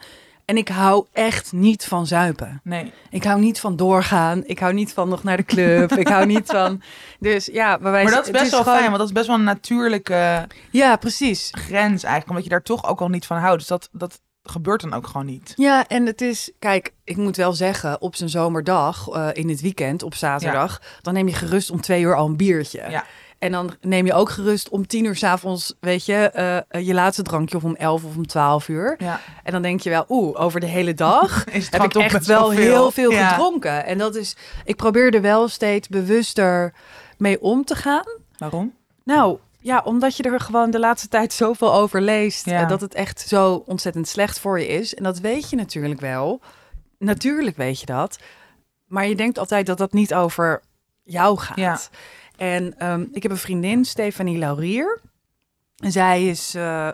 [0.44, 2.60] En ik hou echt niet van zuipen.
[2.64, 2.92] Nee.
[3.10, 4.42] Ik hou niet van doorgaan.
[4.44, 5.92] Ik hou niet van nog naar de club.
[5.92, 6.82] ik hou niet van.
[7.20, 9.44] Dus ja, Maar dat is best wel gewoon- fijn, want dat is best wel een
[9.44, 11.48] natuurlijke Ja, precies.
[11.52, 12.28] grens eigenlijk.
[12.28, 13.58] Omdat je daar toch ook al niet van houdt.
[13.58, 15.52] Dus dat, dat gebeurt dan ook gewoon niet.
[15.56, 19.60] Ja, en het is, kijk, ik moet wel zeggen, op zijn zomerdag, eh, in het
[19.60, 22.82] weekend, op zaterdag, dan neem je gerust om twee uur al een biertje.
[22.90, 23.04] Ja.
[23.38, 27.22] En dan neem je ook gerust om tien uur s'avonds, weet je, eh, je laatste
[27.22, 28.94] drankje of om elf of om twaalf uur.
[28.98, 29.20] Ja.
[29.42, 32.50] En dan denk je wel, oeh, over de hele dag Is heb ik echt wel
[32.50, 32.60] veel.
[32.60, 33.28] heel veel Ja.
[33.28, 33.84] gedronken.
[33.86, 36.72] En dat is, ik probeer er wel steeds bewuster
[37.18, 38.04] mee om te gaan.
[38.38, 38.74] Waarom?
[39.04, 42.46] Nou, ja, omdat je er gewoon de laatste tijd zoveel over leest.
[42.46, 42.64] Ja.
[42.64, 44.94] dat het echt zo ontzettend slecht voor je is.
[44.94, 46.40] En dat weet je natuurlijk wel.
[46.98, 48.18] Natuurlijk weet je dat.
[48.86, 50.62] Maar je denkt altijd dat dat niet over
[51.02, 51.56] jou gaat.
[51.56, 51.78] Ja.
[52.36, 55.00] En ehm, ik heb een vriendin, Stefanie Laurier.
[55.76, 56.54] En zij is...
[56.54, 56.88] eh,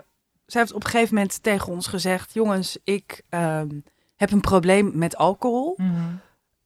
[0.45, 2.33] zij heeft op een gegeven moment tegen ons gezegd...
[2.33, 3.79] Jongens, ik ehm,
[4.15, 5.73] heb een probleem met alcohol.
[5.77, 6.15] Mhm.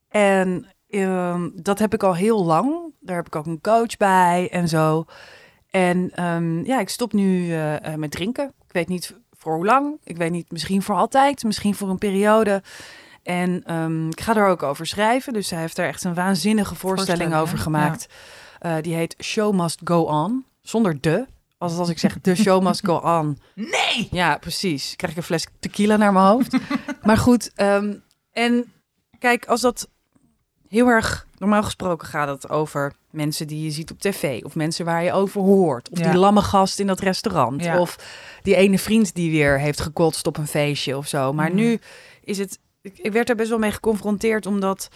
[0.09, 2.93] En ehm, dat heb ik al heel lang.
[2.99, 5.05] Daar heb ik ook een coach bij en zo.
[5.75, 8.53] En ehm, ja, ik stop nu eh, eh, met drinken.
[8.67, 9.97] Ik weet niet voor hoe lang.
[10.03, 12.63] Ik weet niet, misschien voor altijd, misschien voor een periode.
[13.23, 15.33] En ehm, ik ga er ook over schrijven.
[15.33, 18.07] Dus zij heeft er echt een waanzinnige voorstelling Voorstelling, over gemaakt.
[18.59, 20.45] Eh, die heet Show Must Go On.
[20.61, 21.25] Zonder de.
[21.57, 23.39] Als, als ik zeg de show must go on.
[23.53, 24.07] Nee!
[24.11, 24.95] Ja, precies.
[24.95, 26.57] Krijg ik een fles tequila naar mijn hoofd.
[27.03, 27.93] maar goed, ehm,
[28.31, 28.73] en
[29.19, 29.89] kijk, als dat
[30.67, 34.86] heel erg normaal gesproken gaat het over mensen die je ziet op tv of mensen
[34.86, 36.10] waar je over hoort of Ja.
[36.12, 37.80] die lamme gast in dat restaurant Ja.
[37.80, 37.95] of
[38.41, 41.34] die ene vriend die weer heeft gekotst op een feestje of zo.
[41.34, 41.56] Maar Mhm.
[41.56, 41.80] nu
[42.23, 44.88] is het, ik, ik werd er best wel mee geconfronteerd omdat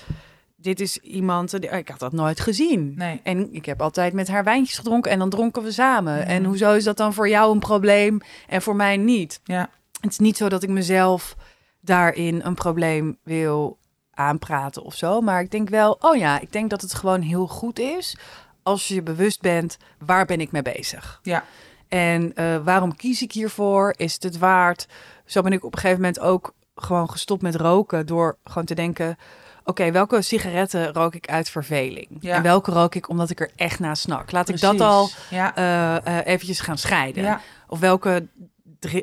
[0.56, 2.94] dit is iemand, die- ik had dat nooit gezien.
[2.96, 3.20] Nee.
[3.24, 6.18] En ik heb altijd met haar wijntjes gedronken en dan dronken we samen.
[6.18, 6.24] Ja.
[6.24, 9.40] En hoezo is dat dan voor jou een probleem en voor mij niet?
[9.44, 9.70] Ja.
[10.02, 11.36] Het is niet zo dat ik mezelf
[11.82, 13.78] daarin een probleem wil
[14.20, 15.22] aanpraten of zo.
[15.22, 18.18] Maar ik denk wel, oh ja, ik denk dat het gewoon heel goed is
[18.64, 21.20] als je je bewust bent, waar ben ik mee bezig?
[21.24, 21.44] Ja.
[21.88, 23.94] En eh, waarom kies ik hiervoor?
[23.98, 24.88] Is het het waard?
[25.26, 28.76] Zo ben ik op een gegeven moment ook gewoon gestopt met roken door gewoon te
[28.76, 29.18] denken,
[29.64, 32.08] oké, welke sigaretten rook ik uit verveling?
[32.20, 32.36] Ja.
[32.36, 34.32] En welke rook ik omdat ik er echt naar snak?
[34.32, 35.56] Laat ik dat al Ja.
[35.56, 37.24] eh eh, eventjes gaan scheiden.
[37.24, 37.42] ja.
[37.68, 38.28] Of welke,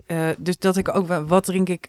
[0.06, 1.88] eh, dus dat ik ook, wat drink ik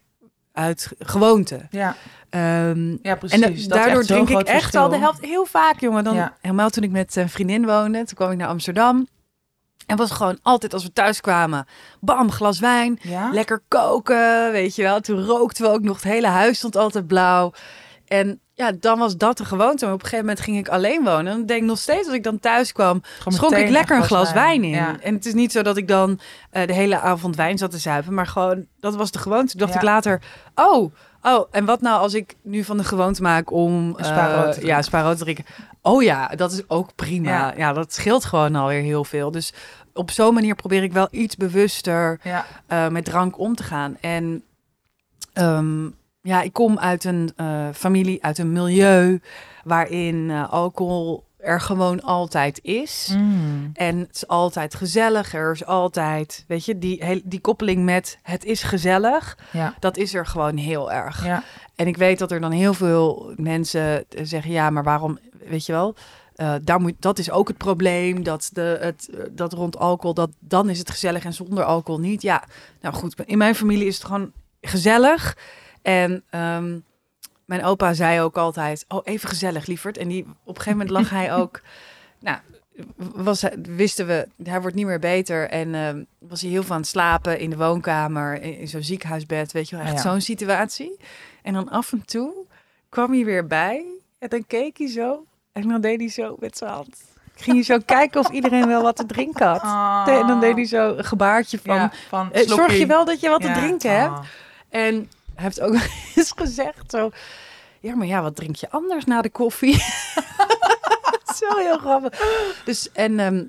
[0.57, 1.67] uit gewoonte.
[1.69, 1.95] Ja,
[2.29, 3.41] Ehm, ja precies.
[3.41, 4.81] en da- daardoor drink ik echt verschil.
[4.81, 6.03] al de helft heel vaak, jongen.
[6.03, 6.33] Dan, Ja.
[6.41, 9.07] Helemaal toen ik met een vriendin woonde, toen kwam ik naar Amsterdam.
[9.85, 11.65] En was gewoon altijd als we thuis kwamen,
[11.99, 13.29] bam, glas wijn, Ja?
[13.31, 14.99] lekker koken, weet je wel.
[14.99, 17.51] Toen rookten we ook nog, het hele huis stond altijd blauw.
[18.07, 19.85] En ja, dan was dat de gewoonte.
[19.85, 21.31] Maar op een gegeven moment ging ik alleen wonen.
[21.31, 23.97] En dan denk ik nog steeds, als ik dan thuis kwam, Gewoon schonk ik lekker
[23.97, 24.69] een glas wijn in.
[24.69, 24.99] Ja.
[24.99, 27.77] En het is niet zo dat ik dan eh, de hele avond wijn zat te
[27.77, 29.51] zuipen, maar gewoon, dat was de gewoonte.
[29.51, 29.79] Toen dacht Ja.
[29.79, 30.21] ik later,
[30.55, 34.59] oh, oh, en wat nou als ik nu van de gewoonte maak om rood te
[34.61, 35.45] eh, ja, te drinken.
[35.81, 37.29] Oh ja, dat is ook prima.
[37.29, 37.53] Ja.
[37.57, 37.73] Ja.
[37.73, 39.31] dat scheelt gewoon alweer heel veel.
[39.31, 39.53] Dus
[39.93, 42.19] op zo'n manier probeer ik wel iets bewuster
[42.67, 43.97] eh, met drank om te gaan.
[44.01, 44.43] En
[45.33, 45.85] ehm,
[46.27, 49.21] ja, ik kom uit een eh, familie, uit een milieu
[49.63, 53.13] waarin eh, alcohol er gewoon altijd is.
[53.17, 53.69] Mm.
[53.73, 55.33] En het is altijd gezellig.
[55.33, 59.37] Er is altijd, weet je, die, die koppeling met het is gezellig.
[59.51, 61.25] ja, Dat is er gewoon heel erg.
[61.25, 61.43] ja.
[61.75, 65.71] En ik weet dat er dan heel veel mensen zeggen: ja, maar waarom, weet je
[65.71, 65.95] wel.
[66.35, 68.23] eh, daar moet, dat is ook het probleem.
[68.23, 71.99] Dat, de, het, eh, dat rond alcohol, dat, dan is het gezellig en zonder alcohol
[72.01, 72.21] niet.
[72.21, 72.43] Ja,
[72.81, 75.37] nou goed, in mijn familie is het gewoon gezellig.
[75.87, 76.79] En ehm,
[77.45, 79.97] mijn opa zei ook altijd: Oh, even gezellig, lieverd.
[79.97, 81.61] En die, op een gegeven moment lag hij ook.
[82.19, 82.37] Nou,
[82.97, 85.49] was, wisten we, hij wordt niet meer beter.
[85.49, 88.83] En ehm, was hij heel veel aan het slapen in de woonkamer, in, in zo'n
[88.83, 89.51] ziekenhuisbed.
[89.51, 90.01] Weet je wel, echt Ja.
[90.01, 90.97] zo'n situatie.
[91.41, 92.33] En dan af en toe
[92.89, 93.85] kwam hij weer bij.
[94.19, 95.25] En dan keek hij zo.
[95.51, 96.97] En dan deed hij zo met zijn hand.
[97.35, 100.07] Ging hij zo kijken of iedereen wel wat te drinken had.
[100.07, 101.75] En dan deed hij zo een gebaartje van...
[101.75, 101.81] Ah.
[101.81, 104.17] Ja, van eh, zorg je wel dat je wat te drinken hebt.
[104.17, 104.25] Oh.
[104.69, 105.73] En hij heeft ook
[106.15, 107.09] eens gezegd zo...
[107.79, 109.73] Ja, maar ja, wat drink je anders na de koffie?
[111.39, 112.19] zo heel grappig.
[112.65, 113.43] Dus, en ehm,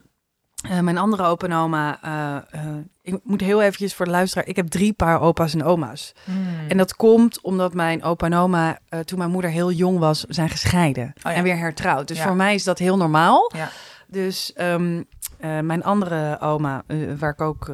[0.70, 1.98] eh, mijn andere opa en oma...
[2.02, 4.46] eh, eh, ik moet heel eventjes voor de luisteraar...
[4.46, 6.12] Ik heb drie paar opa's en oma's.
[6.24, 6.68] Mm.
[6.68, 10.48] En dat komt omdat mijn opa en oma, toen mijn moeder heel jong was, zijn
[10.48, 11.12] gescheiden.
[11.22, 11.32] ja.
[11.32, 12.08] En weer hertrouwd.
[12.08, 12.22] Dus Ja.
[12.26, 13.50] voor mij is dat heel normaal.
[13.54, 13.70] Ja.
[14.06, 15.02] Dus ehm,
[15.38, 16.82] eh, mijn andere oma,
[17.18, 17.72] waar ik ook,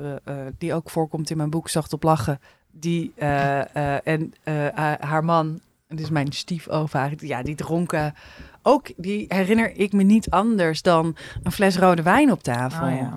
[0.59, 2.41] die ook voorkomt in mijn boek, Zacht op Lachen.
[2.81, 3.61] Die eh,
[3.95, 8.15] eh, en eh, ha- haar man, dus mijn stiefova, ja, die dronken
[8.63, 8.87] ook.
[8.97, 12.87] Die herinner ik me niet anders dan een fles rode wijn op tafel.
[12.87, 13.13] Oh, ja.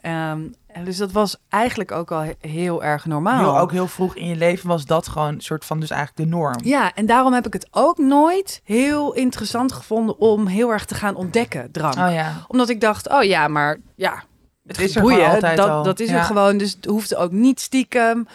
[0.00, 3.38] Ehm, en dus dat was eigenlijk ook al he- heel erg normaal.
[3.38, 6.30] Heel, ook heel vroeg in je leven was dat gewoon een soort van dus eigenlijk
[6.30, 6.56] de norm.
[6.64, 10.94] Ja, en daarom heb ik het ook nooit heel interessant gevonden om heel erg te
[10.94, 11.94] gaan ontdekken, drank.
[11.96, 12.32] Oh ja.
[12.48, 14.22] Omdat ik dacht, oh ja, maar ja,
[14.66, 15.82] Het is er boeien, dat, al.
[15.82, 16.16] dat is Ja.
[16.16, 16.58] er gewoon.
[16.58, 18.26] Dus het hoeft ook niet stiekem.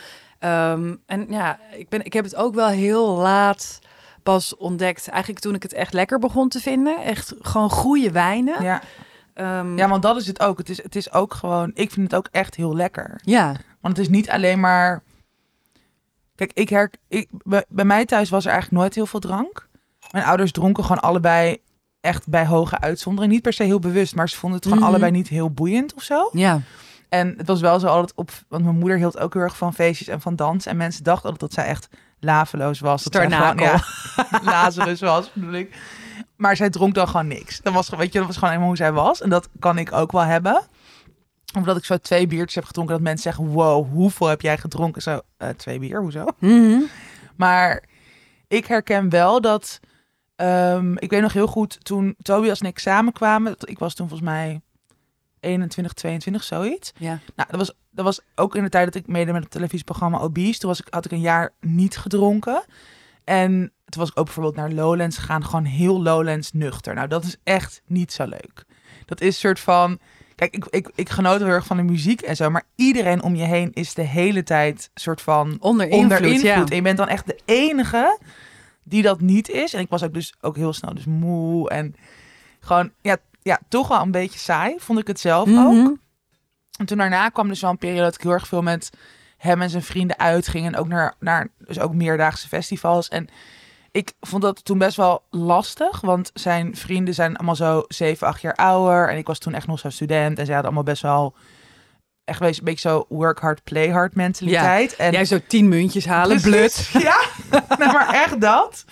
[0.43, 3.79] Ehm, en ja, ik, ben, ik heb het ook wel heel laat
[4.23, 5.07] pas ontdekt.
[5.07, 7.03] Eigenlijk toen ik het echt lekker begon te vinden.
[7.03, 8.63] Echt gewoon goede wijnen.
[8.63, 8.81] Ja.
[9.33, 10.57] Ehm, ja, want dat is het ook.
[10.57, 13.19] Het is, het is ook gewoon, ik vind het ook echt heel lekker.
[13.23, 13.55] ja.
[13.81, 15.03] Want het is niet alleen maar.
[16.35, 19.67] Kijk, ik her, ik, bij, bij mij thuis was er eigenlijk nooit heel veel drank.
[20.11, 21.57] Mijn ouders dronken gewoon allebei
[22.01, 23.33] echt bij hoge uitzondering.
[23.33, 24.89] Niet per se heel bewust, maar ze vonden het gewoon Mhm.
[24.91, 26.29] allebei niet heel boeiend of zo.
[26.31, 26.61] ja.
[27.13, 28.31] En het was wel zo altijd op.
[28.47, 30.65] Want mijn moeder hield ook heel erg van feestjes en van dans.
[30.65, 31.87] En mensen dachten altijd dat zij echt
[32.19, 33.03] laveloos was.
[33.03, 33.87] Dat zij gewoon, Starnakel.
[34.31, 35.77] ja, Lazarus was, bedoel ik.
[36.35, 37.61] Maar zij dronk dan gewoon niks.
[37.61, 39.21] Dat was, weet je, dat was gewoon helemaal hoe zij was.
[39.21, 40.61] En dat kan ik ook wel hebben.
[41.57, 42.93] Of dat ik zo twee biertjes heb gedronken.
[42.93, 45.01] Dat mensen zeggen, wow, hoeveel heb jij gedronken?
[45.01, 46.25] Zo, eh, twee bier, hoezo?
[46.39, 46.79] Mhm.
[47.35, 47.83] Maar
[48.47, 49.79] ik herken wel dat...
[50.35, 53.55] ehm, ik weet nog heel goed, toen Tobias en ik samenkwamen...
[53.59, 54.61] Ik was toen volgens mij
[55.43, 56.91] 21, 22, zoiets.
[56.97, 57.19] ja.
[57.35, 60.19] Nou, dat was, dat was ook in de tijd dat ik meedeed met het televisieprogramma
[60.19, 60.59] Obese.
[60.59, 62.63] Toen was ik, had ik een jaar niet gedronken.
[63.23, 63.51] En
[63.85, 65.45] toen was ik ook bijvoorbeeld naar Lowlands gegaan.
[65.45, 66.93] Gewoon heel Lowlands nuchter.
[66.93, 68.63] Nou, dat is echt niet zo leuk.
[69.05, 69.99] Dat is een soort van...
[70.35, 72.49] Kijk, ik, ik, ik genoot heel erg van de muziek en zo.
[72.49, 76.41] Maar iedereen om je heen is de hele tijd soort van Onder invloed, onder invloed.
[76.41, 76.65] ja.
[76.65, 78.19] En je bent dan echt de enige
[78.83, 79.73] die dat niet is.
[79.73, 81.69] En ik was ook dus ook heel snel dus moe.
[81.69, 81.95] En
[82.59, 84.75] gewoon, ja, ja toch wel een beetje saai.
[84.77, 85.73] Vond ik het zelf ook.
[85.73, 85.91] Mhm.
[86.77, 88.89] En toen daarna kwam dus wel een periode dat ik heel erg veel met
[89.37, 90.65] hem en zijn vrienden uitging.
[90.65, 93.09] En ook naar, naar dus ook meerdaagse festivals.
[93.09, 93.27] En
[93.91, 96.01] ik vond dat toen best wel lastig.
[96.01, 99.09] Want zijn vrienden zijn allemaal zo 7, 8 jaar ouder.
[99.09, 100.39] En ik was toen echt nog zo'n student.
[100.39, 101.35] En zij hadden allemaal best wel
[102.25, 104.95] echt een beetje zo work hard, play hard mentaliteit.
[104.95, 106.89] En Jij zo tien muntjes halen, blut.
[106.93, 107.21] Ja,
[107.77, 108.85] maar echt dat.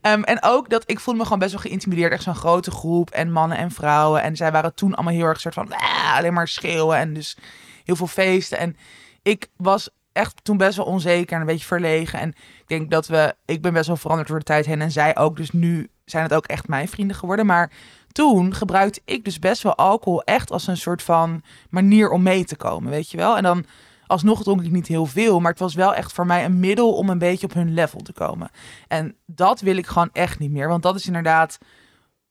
[0.00, 2.12] Ehm, en ook dat ik voelde me gewoon best wel geïntimideerd.
[2.12, 4.22] Echt zo'n grote groep en mannen en vrouwen.
[4.22, 7.36] En zij waren toen allemaal heel erg soort van "Ah", alleen maar schreeuwen en dus
[7.84, 8.58] heel veel feesten.
[8.58, 8.76] En
[9.22, 12.18] ik was echt toen best wel onzeker en een beetje verlegen.
[12.18, 14.90] En ik denk dat we, ik ben best wel veranderd door de tijd heen en
[14.90, 15.36] zij ook.
[15.36, 17.46] Dus nu zijn het ook echt mijn vrienden geworden.
[17.46, 17.70] Maar
[18.12, 22.44] toen gebruikte ik dus best wel alcohol echt als een soort van manier om mee
[22.44, 23.36] te komen, weet je wel.
[23.36, 23.64] En dan
[24.08, 25.40] alsnog dronk ik niet heel veel.
[25.40, 28.00] Maar het was wel echt voor mij een middel om een beetje op hun level
[28.00, 28.50] te komen.
[28.88, 30.68] En dat wil ik gewoon echt niet meer.
[30.68, 31.58] Want dat is inderdaad...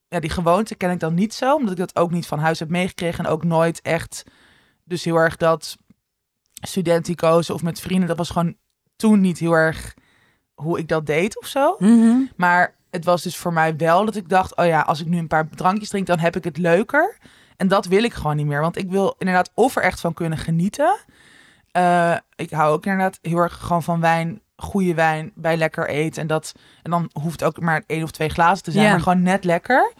[0.07, 1.55] Ja, die gewoonte ken ik dan niet zo.
[1.55, 3.25] Omdat ik dat ook niet van huis heb meegekregen.
[3.25, 4.23] En ook nooit echt...
[4.83, 5.77] Dus heel erg dat
[6.61, 8.07] studentico's of met vrienden...
[8.07, 8.55] Dat was gewoon
[8.95, 9.93] toen niet heel erg
[10.53, 11.75] hoe ik dat deed of zo.
[11.79, 12.17] Mhm.
[12.35, 15.17] Maar het was dus voor mij wel dat ik dacht, oh ja, als ik nu
[15.17, 17.17] een paar drankjes drink, dan heb ik het leuker.
[17.57, 18.61] En dat wil ik gewoon niet meer.
[18.61, 20.97] Want ik wil inderdaad of er echt van kunnen genieten.
[21.77, 26.21] Eh, ik hou ook inderdaad heel erg gewoon van wijn, goede wijn, bij lekker eten.
[26.21, 28.91] En, dat, en dan hoeft het ook maar één of twee glazen te zijn, Ja.
[28.91, 29.93] maar gewoon net lekker.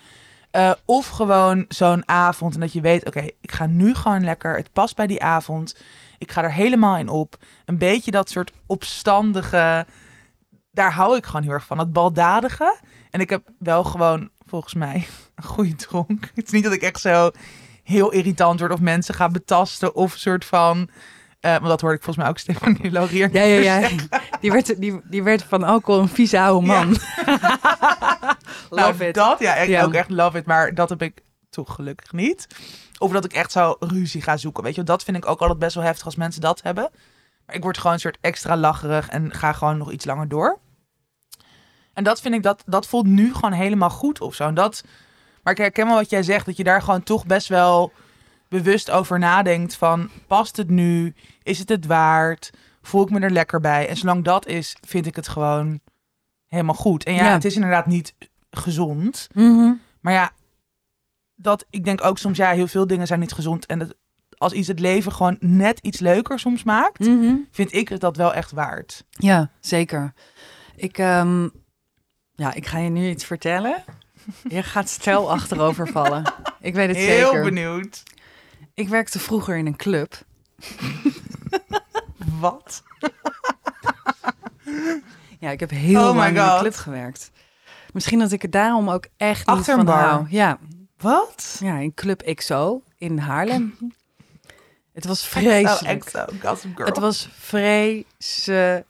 [0.52, 4.56] Eh, of gewoon zo'n avond en dat je weet, oké, ik ga nu gewoon lekker.
[4.56, 5.78] Het past bij die avond.
[6.18, 7.36] Ik ga er helemaal in op.
[7.66, 9.86] Een beetje dat soort opstandige,
[10.72, 11.78] daar hou ik gewoon heel erg van.
[11.78, 12.78] Dat baldadige.
[13.12, 16.32] En ik heb wel gewoon, volgens mij, een goede dronk.
[16.36, 17.32] Het is niet dat ik echt zo
[17.84, 20.90] heel irritant word of mensen ga betasten of soort van...
[21.48, 23.30] eh want dat hoorde ik volgens mij ook Stefanie Laurier.
[23.34, 23.90] Ja, ja, ja.
[24.42, 26.96] Die werd, die, die werd van alcohol een vieze oude man.
[28.70, 29.16] Nou, Love it.
[29.16, 29.84] dat, ja, ik Ja.
[29.84, 30.46] ook echt love it.
[30.46, 32.48] Maar dat heb ik toch gelukkig niet.
[32.98, 34.64] Of dat ik echt zo ruzie ga zoeken.
[34.64, 36.90] Weet je, dat vind ik ook altijd best wel heftig als mensen dat hebben.
[37.46, 40.60] Maar ik word gewoon een soort extra lacherig en ga gewoon nog iets langer door.
[41.94, 44.48] En dat vind ik, dat, dat voelt nu gewoon helemaal goed of zo.
[44.48, 44.84] En dat,
[45.44, 47.92] maar ik herken wel wat jij zegt, dat je daar gewoon toch best wel
[48.50, 51.14] bewust over nadenkt van, past het nu?
[51.44, 52.50] Is het het waard?
[52.82, 53.88] Voel ik me er lekker bij?
[53.88, 55.80] En zolang dat is, vind ik het gewoon
[56.48, 57.04] helemaal goed.
[57.04, 57.32] En ja, Ja.
[57.34, 58.14] het is inderdaad niet
[58.52, 59.28] gezond.
[59.34, 59.72] Mhm.
[60.02, 60.32] Maar ja,
[61.36, 63.66] dat, ik denk ook soms, ja, heel veel dingen zijn niet gezond.
[63.66, 63.96] En dat,
[64.38, 67.36] als iets het leven gewoon net iets leuker soms maakt, Mhm.
[67.52, 69.04] vind ik het dat wel echt waard.
[69.10, 70.14] Ja, zeker.
[70.76, 71.48] Ik, ehm,
[72.36, 73.84] ja, ik ga je nu iets vertellen.
[74.50, 76.24] Je gaat stel achterover vallen.
[76.60, 77.44] Ik weet het Heel zeker.
[77.44, 78.04] benieuwd.
[78.78, 80.14] Ik werkte vroeger in een club.
[82.40, 82.84] Wat?
[85.40, 87.32] Ja, ik heb heel Oh lang in een club gewerkt.
[87.94, 90.04] Misschien dat ik er daarom ook echt niet Achter een van bar?
[90.04, 90.26] hou.
[90.30, 90.58] Ja,
[90.98, 91.58] Wat?
[91.60, 93.78] ja, in Club XO in Haarlem.
[94.94, 96.10] Het was vreselijk.
[96.10, 96.28] Girl.
[96.76, 98.86] Het was vreselijk.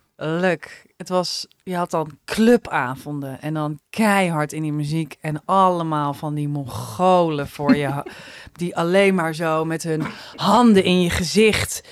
[0.97, 6.33] Het was, je had dan clubavonden en dan keihard in die muziek en allemaal van
[6.33, 8.03] die Mongolen voor je,
[8.53, 10.03] die alleen maar zo met hun
[10.35, 11.87] handen in je gezicht.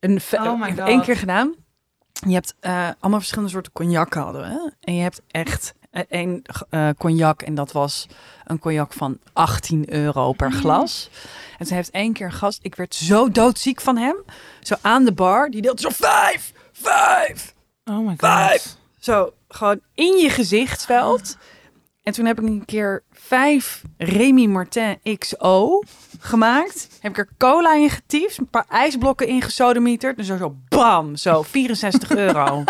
[0.00, 1.54] Een Oh één keer gedaan.
[2.26, 4.72] Je hebt eh, allemaal verschillende soorten cognac hadden we.
[4.80, 8.06] En je hebt echt eh, één eh, cognac en dat was
[8.44, 11.10] een cognac van 18 euro per glas.
[11.58, 14.16] En ze heeft één keer een gast, ik werd zo doodziek van hem.
[14.60, 17.51] Zo aan de bar, die deelt zo vijf, vijf.
[17.84, 18.18] Oh my god.
[18.18, 18.76] Vijf.
[18.98, 21.36] Zo gewoon in je gezichtsveld.
[22.02, 25.82] En toen heb ik een keer vijf Remy Martin XO
[26.18, 26.88] gemaakt.
[27.00, 30.18] Heb ik er cola in getiefd, een paar ijsblokken in gesodemieterd.
[30.18, 32.44] En zo, zo bam, zo 64 euro.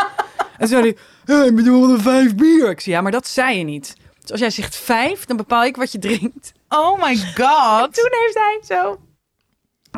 [0.59, 0.97] en toen zei hij,
[1.37, 2.71] hey, ik bedoel een vijf bier.
[2.71, 3.97] Ik zei, ja, maar dat zei je niet.
[4.21, 6.53] Dus als jij zegt vijf, dan bepaal ik wat je drinkt.
[6.69, 7.95] Oh my god.
[7.95, 8.99] Toen heeft hij zo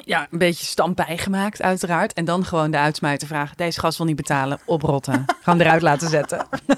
[0.04, 2.12] ja, een beetje stampij gemaakt, uiteraard.
[2.12, 3.56] En dan gewoon de uitsmijter vragen.
[3.56, 5.24] Deze gast wil niet betalen, oprotten.
[5.42, 6.46] Gaan eruit laten zetten.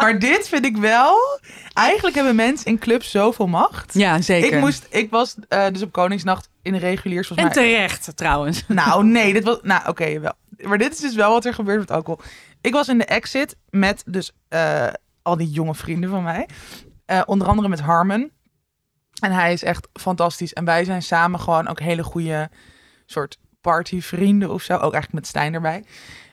[0.00, 1.16] Maar dit vind ik wel...
[1.72, 3.94] Eigenlijk hebben mensen in clubs zoveel macht.
[3.94, 4.52] Ja, zeker.
[4.52, 7.52] Ik, moest, ik was eh, dus op Koningsnacht in de reguliers En mij.
[7.52, 8.64] terecht, trouwens.
[8.68, 9.58] Nou, nee, dit was.
[9.62, 10.32] Nou, oké, wel.
[10.58, 12.20] Maar dit is dus wel wat er gebeurt met alcohol.
[12.60, 14.86] Ik was in de exit met dus eh,
[15.22, 16.48] al die jonge vrienden van mij.
[17.06, 18.30] Eh, onder andere met Harmon.
[19.20, 20.52] En hij is echt fantastisch.
[20.52, 22.50] En wij zijn samen gewoon ook hele goede
[23.06, 24.74] soort partyvrienden of zo.
[24.74, 25.84] Ook eigenlijk met Stijn erbij.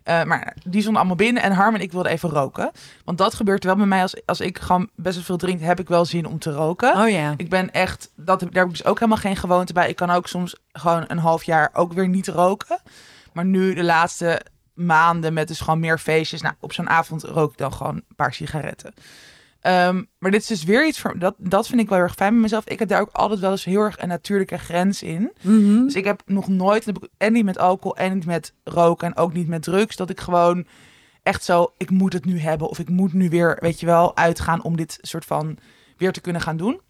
[0.03, 2.71] Eh, maar die stonden allemaal binnen en Harm en ik wilden even roken.
[3.05, 5.79] Want dat gebeurt wel bij mij als, als ik gewoon best wel veel drink, heb
[5.79, 6.97] ik wel zin om te roken.
[6.97, 7.33] Oh ja.
[7.37, 9.89] Ik ben echt, dat, daar heb ik dus ook helemaal geen gewoonte bij.
[9.89, 12.79] Ik kan ook soms gewoon een half jaar ook weer niet roken.
[13.33, 14.41] Maar nu de laatste
[14.73, 16.41] maanden met dus gewoon meer feestjes.
[16.41, 18.93] Nou, op zo'n avond rook ik dan gewoon een paar sigaretten.
[19.63, 22.15] Ehm, maar dit is dus weer iets voor, dat, dat vind ik wel heel erg
[22.15, 22.65] fijn met mezelf.
[22.67, 25.31] Ik heb daar ook altijd wel eens heel erg een natuurlijke grens in.
[25.41, 25.83] Mhm.
[25.83, 29.07] Dus ik heb nog nooit, heb ik- en niet met alcohol en niet met roken
[29.07, 30.65] en ook niet met drugs, dat ik gewoon
[31.23, 34.15] echt zo, ik moet het nu hebben of ik moet nu weer, weet je wel,
[34.17, 35.57] uitgaan om dit soort van
[35.97, 36.81] weer te kunnen gaan doen.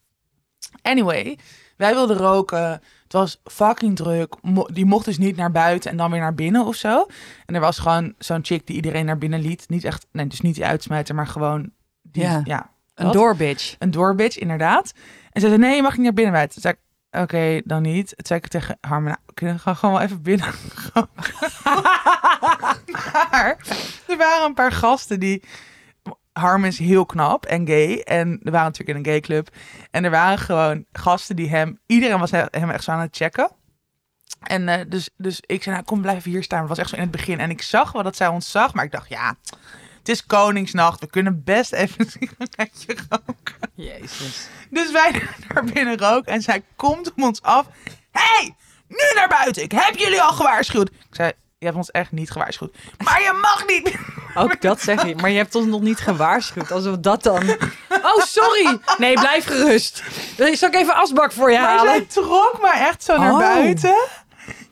[0.82, 1.38] Anyway,
[1.78, 2.70] wij wilden roken.
[3.04, 4.36] Het was fucking druk.
[4.42, 7.06] Mo- die mocht dus niet naar buiten en dan weer naar binnen of zo.
[7.46, 9.70] En er was gewoon zo'n chick die iedereen naar binnen liet.
[9.70, 11.70] Niet echt, nee, dus niet die uitsmijter, maar gewoon
[12.14, 12.42] die, Ja.
[12.44, 13.76] ja Een doorbitch.
[13.80, 14.94] een doorbitch, inderdaad.
[15.32, 16.62] En ze zei, nee, je mag niet naar binnen buiten.
[16.62, 18.08] Toen zei ik, oké, dan niet.
[18.08, 20.48] Toen zei ik tegen Harmen, nou, we kunnen gewoon, gewoon wel even binnen.
[23.32, 23.58] maar
[24.08, 25.44] er waren een paar gasten die...
[26.34, 28.00] Harm is heel knap en gay.
[28.00, 29.56] En er waren natuurlijk in een gay club.
[29.92, 31.80] En er waren gewoon gasten die hem...
[31.86, 33.52] Iedereen was hem echt zo aan het checken.
[34.44, 36.60] En eh, dus, dus ik zei, nou kom blijven hier staan.
[36.60, 37.40] Het was echt zo in het begin.
[37.40, 38.74] En ik zag wel dat zij ons zag.
[38.74, 39.36] Maar ik dacht, ja,
[40.04, 41.00] het is Koningsnacht.
[41.00, 43.56] We kunnen best even een sigaretje roken.
[43.76, 44.48] Jezus.
[44.70, 45.12] Dus wij
[45.54, 46.34] naar binnen roken.
[46.34, 47.66] En zij komt om ons af.
[48.12, 48.56] hey,
[48.88, 49.64] nu naar buiten.
[49.64, 50.90] Ik heb jullie al gewaarschuwd.
[50.90, 52.76] Ik zei, je hebt ons echt niet gewaarschuwd.
[53.04, 53.96] Maar je mag niet.
[54.44, 55.16] Ook dat zeg je.
[55.16, 56.72] Maar je hebt ons nog niet gewaarschuwd.
[56.72, 57.50] Alsof dat dan...
[57.90, 58.80] Oh, sorry.
[58.98, 60.04] Nee, blijf gerust.
[60.38, 61.92] Zal ik even asbak voor je Maar halen?
[61.94, 63.38] zij trok me echt zo naar Oh.
[63.38, 63.96] buiten.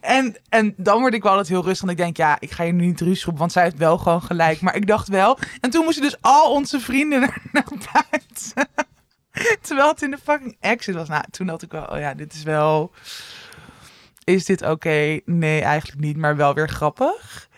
[0.02, 1.86] En, en dan word ik wel altijd heel rustig.
[1.86, 3.38] Want ik denk, ja, ik ga je nu niet ruzie op.
[3.38, 4.62] Want zij heeft wel gewoon gelijk.
[4.62, 5.38] Maar ik dacht wel.
[5.60, 8.70] En toen moesten dus al onze vrienden naar, naar buiten.
[9.62, 11.08] Terwijl het in de fucking exit was.
[11.08, 12.92] Nou, toen dacht ik wel, oh ja, dit is wel...
[14.24, 15.20] Is dit oké?
[15.26, 16.18] Nee, eigenlijk niet.
[16.18, 17.50] Maar wel weer grappig.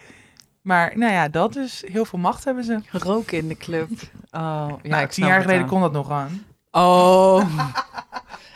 [0.62, 1.84] Maar nou ja, dat is...
[1.92, 2.80] Heel veel macht hebben ze.
[2.92, 3.90] Roken in de club.
[4.32, 6.46] Oh, ja, nou, ik tien jaar geleden kon dat nog aan.
[6.72, 7.50] Oh.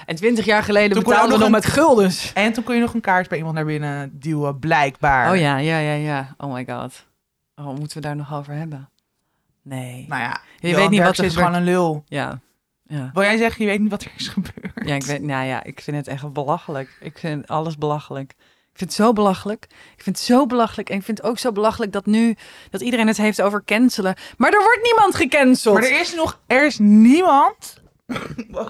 [0.08, 2.32] En twintig jaar geleden Toen betaalden we nog met guldens.
[2.34, 5.32] En toen kon je nog een kaart bij iemand naar binnen duwen, blijkbaar.
[5.32, 6.36] Oh ja, ja, ja, ja.
[6.38, 7.06] Oh my god.
[7.56, 8.90] Oh, moeten we daar nog over hebben?
[9.62, 10.06] Nee.
[10.08, 12.04] Nou ja, Je Johan weet niet wat er is gewoon een lul.
[12.06, 12.40] Ja.
[12.84, 13.10] Ja.
[13.14, 14.88] Wil jij zeggen, je weet niet wat er is gebeurd?
[14.88, 16.98] Ja, ik weet, nou ja, ik vind het echt belachelijk.
[17.00, 18.32] Ik vind alles belachelijk.
[18.72, 19.64] Ik vind het zo belachelijk.
[19.96, 20.90] Ik vind het zo belachelijk.
[20.90, 22.36] En ik vind het ook zo belachelijk dat nu,
[22.70, 24.16] dat iedereen het heeft over cancelen.
[24.38, 25.74] Maar er wordt niemand gecanceld.
[25.76, 27.86] Maar er is nog, er is niemand.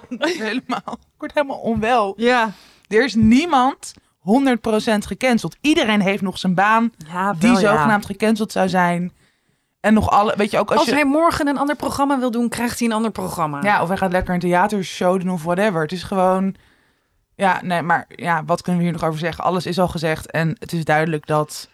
[0.20, 0.98] Helemaal.
[1.00, 2.14] Ik word helemaal onwel.
[2.18, 2.52] Ja.
[2.88, 4.00] Er is niemand 100%
[4.98, 5.56] gecanceld.
[5.62, 9.12] Iedereen heeft nog zijn baan ja die zogenaamd gecanceld zou zijn.
[9.80, 10.94] En nog alle, weet je ook als, Als je.
[10.94, 13.62] hij morgen een ander programma wil doen, krijgt hij een ander programma.
[13.62, 15.82] Ja, of hij gaat lekker een theatershow doen of whatever.
[15.82, 16.56] Het is gewoon.
[17.36, 19.44] Ja, nee, maar ja, wat kunnen we hier nog over zeggen?
[19.44, 20.32] Alles is al gezegd.
[20.32, 21.70] En het is duidelijk dat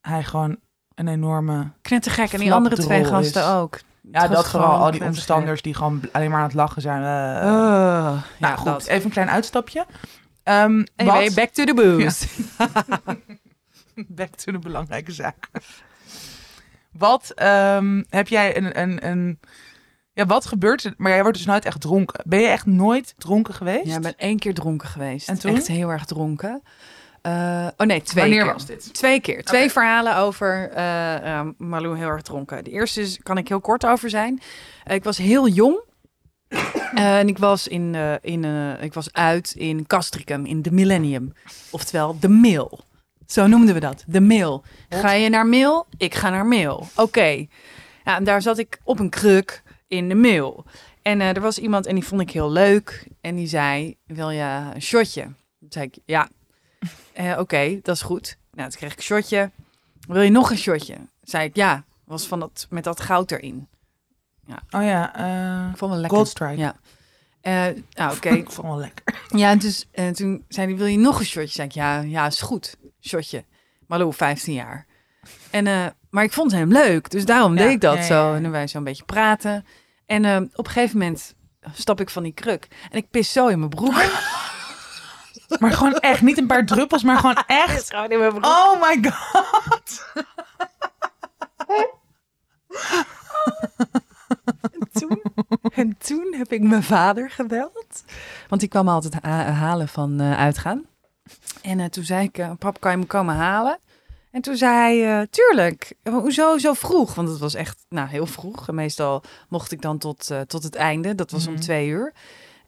[0.00, 0.56] hij gewoon
[0.94, 1.70] een enorme.
[1.82, 2.32] Knettergek.
[2.32, 3.48] En die andere twee gasten is.
[3.48, 3.80] ook.
[4.10, 7.02] Ja, dat vooral gewoon al die omstanders die gewoon alleen maar aan het lachen zijn.
[7.02, 8.86] Eh, Uh, nou ja, goed, dat.
[8.86, 9.86] even een klein uitstapje.
[10.42, 12.26] Ehm Anyway, wat- back to the booze.
[14.08, 15.48] Back to de belangrijke zaak.
[16.92, 19.40] Wat ehm, heb jij een, een, een.
[20.12, 20.94] Ja, wat gebeurt er?
[20.96, 22.20] Maar jij wordt dus nooit echt dronken.
[22.26, 23.86] Ben je echt nooit dronken geweest?
[23.86, 25.28] Ja, ik ben één keer dronken geweest.
[25.28, 25.54] En toen?
[25.56, 26.62] Echt heel erg dronken.
[27.22, 28.52] Eh, oh nee, twee Wanneer keer.
[28.52, 28.94] was dit?
[28.94, 29.42] Twee keer.
[29.42, 30.70] Twee verhalen over
[31.58, 32.64] Malou heel erg dronken.
[32.64, 34.40] De eerste is, kan ik heel kort over zijn.
[34.84, 35.80] Ik was heel jong.
[36.94, 41.32] En ik was, in, eh, in, eh, ik was uit in Castricum, in de Millennium.
[41.70, 42.80] Oftewel, de Mail.
[43.26, 44.64] Zo noemden we dat, de Mail.
[44.88, 45.86] Ga je naar Mail?
[45.96, 46.86] Ik ga naar Mail.
[46.96, 47.46] Oké.
[48.04, 50.64] Ja, en daar zat ik op een kruk in de Mail.
[51.02, 53.06] En er was iemand en die vond ik heel leuk.
[53.20, 55.22] En die zei, wil je een shotje?
[55.22, 56.28] Toen zei ik, ja.
[57.12, 58.36] Eh, Oké, dat is goed.
[58.52, 59.50] Nou, toen kreeg ik een shotje.
[60.08, 60.96] Wil je nog een shotje?
[61.22, 61.84] Zei ik, ja.
[62.04, 63.68] Was van dat, met dat goud erin.
[64.70, 66.16] Oh ja, eh Ik vond het lekker.
[66.18, 66.56] Goldstrike.
[66.56, 66.76] Ja.
[67.40, 68.28] Eh, nou, oké.
[68.44, 69.22] Ik vond wel lekker.
[69.28, 71.48] Ja, en, dus, en toen zei hij, wil je nog een shotje?
[71.52, 72.76] Zei ik, ja, ja, is goed.
[73.00, 73.44] Shotje.
[73.86, 74.86] Malou, 15 jaar.
[75.50, 78.28] En, maar ik vond hem leuk, dus daarom Ja, deed ik dat ja, ja, zo.
[78.30, 78.36] ja.
[78.36, 79.66] En dan wij zo een beetje praten.
[80.06, 81.34] En op een gegeven moment
[81.72, 82.68] stap ik van die kruk.
[82.90, 83.94] En ik pis zo in mijn broek.
[85.58, 87.94] Maar gewoon echt, niet een paar druppels, maar gewoon echt.
[88.40, 90.04] Oh my god.
[94.92, 95.22] toen,
[95.74, 98.04] en toen heb ik mijn vader gebeld.
[98.48, 100.84] Want die kwam altijd ha- halen van eh, uitgaan.
[101.62, 103.78] En eh, toen zei ik, eh, pap, kan je me komen halen?
[104.30, 105.94] En toen zei hij, tuurlijk.
[106.02, 107.14] "Maar Hoezo zo vroeg?
[107.14, 108.68] Want het was echt nou, heel vroeg.
[108.68, 111.14] En meestal mocht ik dan tot, tot het einde.
[111.14, 111.62] Dat was om Mhm.
[111.62, 112.12] twee uur.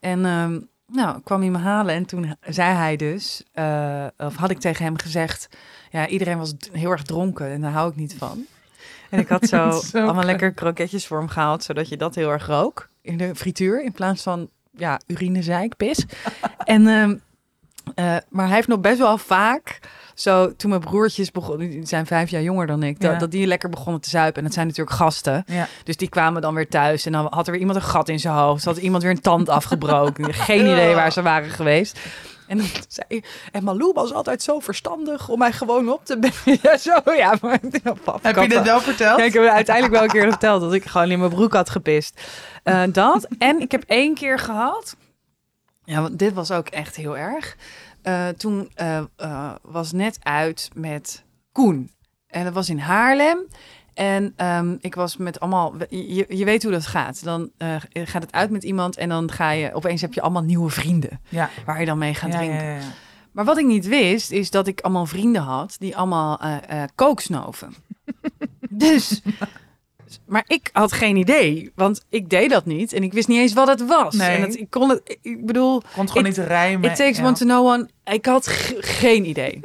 [0.01, 0.61] En ehm,
[0.95, 1.95] nou, kwam hij me halen.
[1.95, 5.49] En toen zei hij dus, eh, of had ik tegen hem gezegd...
[5.91, 8.45] Ja, iedereen was heel erg dronken en daar hou ik niet van.
[9.11, 12.31] En ik had zo, Zo allemaal lekker kroketjes voor hem gehaald, zodat je dat heel
[12.31, 16.07] erg rook in de frituur in plaats van ja, urinezeik, pis.
[16.65, 17.17] en, ehm,
[17.95, 19.81] eh, maar hij heeft nog best wel vaak,
[20.15, 23.19] zo toen mijn broertjes begonnen, die zijn vijf jaar jonger dan ik, dat, Ja.
[23.19, 24.37] dat die lekker begonnen te zuipen.
[24.39, 25.45] En dat zijn natuurlijk gasten.
[25.47, 25.69] Ja.
[25.85, 28.21] Dus die kwamen dan weer thuis en dan had er weer iemand een gat in
[28.21, 28.65] zijn hoofd.
[28.65, 30.35] Had iemand weer een tand afgebroken.
[30.45, 31.99] Geen idee waar ze waren geweest.
[32.47, 33.23] En dan zei
[33.53, 36.59] en Malou was altijd zo verstandig om mij gewoon op te bellen.
[36.63, 37.35] Ja, zo, ja.
[37.41, 37.59] Maar,
[38.23, 39.19] Heb je dit wel verteld?
[39.19, 41.71] Ja, ik heb uiteindelijk wel een keer verteld dat ik gewoon in mijn broek had
[41.71, 42.21] gepist.
[42.63, 43.29] Eh, dat.
[43.39, 44.97] En ik heb één keer gehad.
[45.85, 47.57] Ja, want dit was ook echt heel erg.
[48.03, 49.05] Eh, toen eh,
[49.63, 51.91] was net uit met Koen.
[52.27, 53.39] En dat was in Haarlem.
[53.95, 55.75] En ehm, ik was met allemaal.
[55.89, 57.25] Je, je weet hoe dat gaat.
[57.25, 57.51] Dan
[57.93, 59.75] gaat het uit met iemand en dan ga je.
[59.75, 61.21] Opeens heb je allemaal nieuwe vrienden.
[61.29, 61.51] Ja.
[61.65, 62.65] Waar je dan mee gaat Ja, drinken.
[62.65, 62.79] ja.
[63.33, 66.41] Maar wat ik niet wist, is dat ik allemaal vrienden had die allemaal
[66.95, 67.75] kook snoven.
[68.71, 69.23] dus,
[70.27, 73.39] maar maar ik had geen idee, want ik deed dat niet en ik wist niet
[73.39, 74.15] eens wat het was.
[74.15, 74.37] Nee.
[74.37, 76.91] En het, ik kon het, ik bedoel, kon het gewoon It- niet rijmen.
[76.91, 77.25] it takes Ja.
[77.25, 77.89] one to know one.
[78.05, 78.47] Ik had
[78.81, 79.61] geen idee.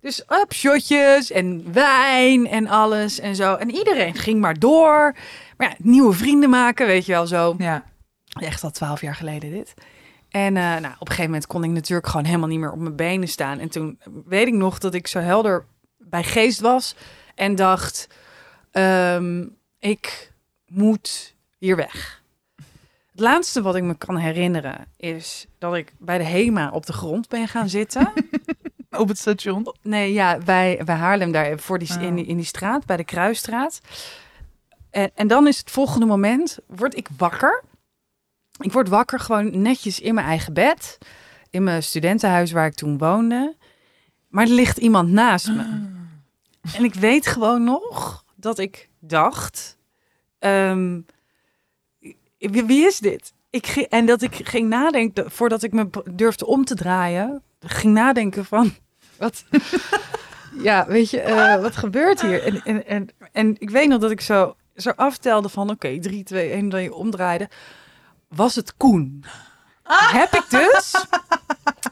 [0.00, 3.54] Dus up, shotjes en wijn en alles en zo.
[3.54, 5.16] En iedereen ging maar door.
[5.56, 7.54] Maar ja, nieuwe vrienden maken, weet je wel zo.
[7.58, 7.84] Ja.
[8.40, 9.74] Echt al twaalf jaar geleden dit.
[10.30, 12.78] En eh, nou, op een gegeven moment kon ik natuurlijk gewoon helemaal niet meer op
[12.78, 13.58] mijn benen staan.
[13.58, 15.64] En toen weet ik nog dat ik zo helder
[15.98, 16.94] bij geest was
[17.34, 18.06] en dacht:
[18.70, 19.46] ehm,
[19.80, 20.32] ik
[20.66, 22.22] moet hier weg.
[23.10, 26.92] Het laatste wat ik me kan herinneren is dat ik bij de HEMA op de
[26.92, 28.12] grond ben gaan zitten.
[28.90, 29.74] Op het station.
[29.82, 32.02] Nee, ja, bij, bij Haarlem, daar voor die, Oh.
[32.02, 33.80] in, die, in die straat, bij de Kruisstraat.
[34.90, 37.62] En, en dan is het volgende moment, word ik wakker.
[38.58, 40.98] Ik word wakker gewoon netjes in mijn eigen bed.
[41.50, 43.56] In mijn studentenhuis waar ik toen woonde.
[44.28, 45.88] Maar er ligt iemand naast me.
[46.74, 49.78] En ik weet gewoon nog dat ik dacht...
[50.38, 51.00] ehm,
[52.38, 53.32] wie, is dit?
[53.50, 57.42] Ik ging, en dat ik ging nadenken, voordat ik me durfde om te draaien...
[57.60, 58.74] ging nadenken van...
[59.18, 59.44] Wat,
[60.68, 62.44] ja, weet je, eh, wat gebeurt hier?
[62.44, 65.70] En, en, en, en ik weet nog dat ik zo, zo aftelde van...
[65.70, 67.48] Oké, 3, 2, 1, dat je omdraaide.
[68.28, 69.24] Was het Koen?
[69.88, 71.04] Heb ik dus...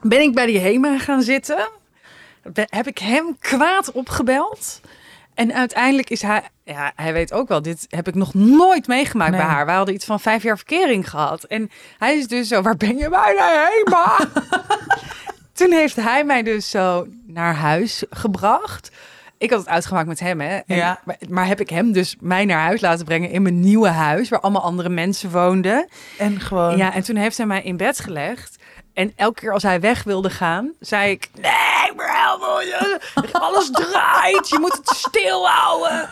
[0.02, 1.68] Ben ik bij die HEMA gaan zitten...
[2.54, 4.80] Heb ik hem kwaad opgebeld.
[5.38, 6.42] En uiteindelijk is hij...
[6.64, 9.40] Ja, hij weet ook wel, dit heb ik nog nooit meegemaakt Nee.
[9.40, 9.66] bij haar.
[9.66, 11.44] We hadden iets van vijf jaar verkering gehad.
[11.44, 14.16] En hij is dus zo, waar ben je bij de HEMA?
[15.58, 18.90] Toen heeft hij mij dus zo naar huis gebracht.
[19.38, 20.56] Ik had het uitgemaakt met hem, hè.
[20.56, 21.00] En- Ja.
[21.04, 24.28] maar, maar heb ik hem dus mij naar huis laten brengen in mijn nieuwe huis...
[24.28, 25.88] waar allemaal andere mensen woonden.
[26.18, 26.76] En gewoon...
[26.76, 28.56] Ja, en toen heeft hij mij in bed gelegd.
[28.98, 31.28] En elke keer als hij weg wilde gaan, zei ik...
[31.34, 31.52] Nee,
[32.66, 33.00] je-
[33.32, 34.48] alles draait.
[34.48, 36.08] Je moet het stil houden.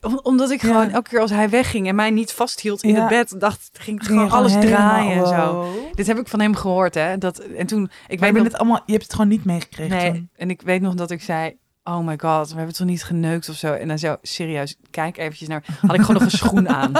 [0.00, 0.68] Om- Omdat ik Ja.
[0.68, 3.00] gewoon elke keer als hij wegging en mij niet vasthield in Ja.
[3.00, 5.52] het bed, dacht ging het Ging je gewoon alles draaien en zo.
[5.52, 5.74] wow.
[5.94, 7.18] Dit heb ik van hem gehoord, hè?
[7.18, 9.28] Dat, en toen, ik Maar je, weet bent nog, het allemaal, je hebt het gewoon
[9.28, 10.30] niet meegekregen nee, toen.
[10.36, 13.48] en ik weet nog dat ik zei, oh my god, we hebben toch niet geneukt
[13.48, 13.72] of zo.
[13.72, 16.92] En dan zo, serieus, kijk eventjes naar, had ik gewoon nog een schoen aan.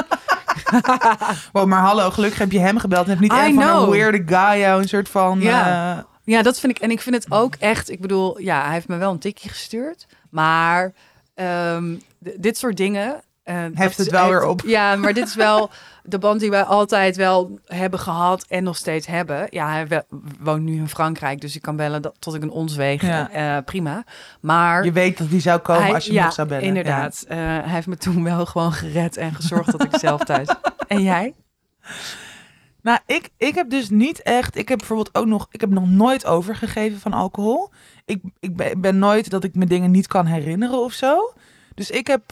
[1.53, 3.03] Wow, maar hallo, gelukkig heb je hem gebeld.
[3.05, 5.41] En heeft niet een van een weirde guy jou een soort van...
[5.41, 5.97] Ja.
[5.97, 6.83] eh, Ja, dat vind ik.
[6.83, 7.91] En ik vind het ook echt.
[7.91, 10.07] Ik bedoel, ja, hij heeft me wel een tikje gestuurd.
[10.31, 10.93] Maar
[11.35, 13.21] ehm, dit soort dingen.
[13.43, 14.62] eh, Heft dat het wel echt- weer op.
[14.64, 15.71] Ja, maar dit is wel
[16.11, 19.46] de band die wij altijd wel hebben gehad en nog steeds hebben.
[19.50, 20.02] Ja, hij
[20.40, 23.02] woont nu in Frankrijk, dus ik kan bellen dat, tot ik een ons weeg.
[23.02, 23.30] Ja.
[23.30, 24.04] Eh, prima.
[24.40, 26.64] Maar je weet dat die zou komen hij- als je ja, nog zou bellen.
[26.64, 27.24] Inderdaad.
[27.28, 30.48] Eh, hij heeft me toen wel gewoon gered en gezorgd dat ik zelf thuis.
[30.88, 31.34] En jij?
[32.82, 34.56] Nou, ik, ik heb dus niet echt.
[34.56, 35.46] Ik heb bijvoorbeeld ook nog.
[35.50, 37.70] Ik heb nog nooit overgegeven van alcohol.
[38.04, 41.32] Ik, ik ben, ben nooit dat ik me dingen niet kan herinneren of zo.
[41.74, 42.22] Dus ik heb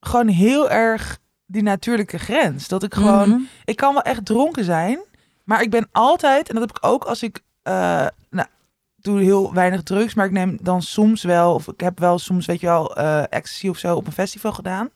[0.00, 1.18] gewoon heel erg
[1.50, 2.68] die natuurlijke grens.
[2.68, 3.28] Dat ik gewoon.
[3.28, 3.40] Mhm.
[3.64, 5.00] Ik kan wel echt dronken zijn.
[5.44, 6.48] Maar ik ben altijd.
[6.48, 7.40] En dat heb ik ook als ik.
[7.62, 8.48] eh nou,
[8.96, 10.14] doe heel weinig drugs.
[10.14, 11.54] Maar ik neem dan soms wel.
[11.54, 12.96] Of ik heb wel soms, weet je wel.
[12.96, 14.90] eh ecstasy of zo op een festival gedaan.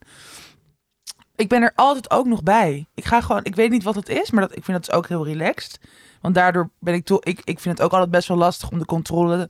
[1.36, 2.86] Ik ben er altijd ook nog bij.
[2.94, 4.94] Ik ga gewoon, ik weet niet wat het is, maar dat, ik vind dat dus
[4.94, 5.80] ook heel relaxed.
[6.20, 8.78] Want daardoor ben ik toch, ik, ik vind het ook altijd best wel lastig om
[8.78, 9.48] de controle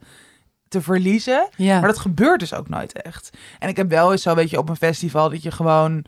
[0.68, 1.48] te verliezen.
[1.56, 1.78] Ja.
[1.78, 3.30] Maar dat gebeurt dus ook nooit echt.
[3.58, 6.04] En ik heb wel eens zo, weet je, op een festival dat je gewoon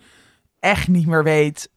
[0.60, 1.70] echt niet meer weet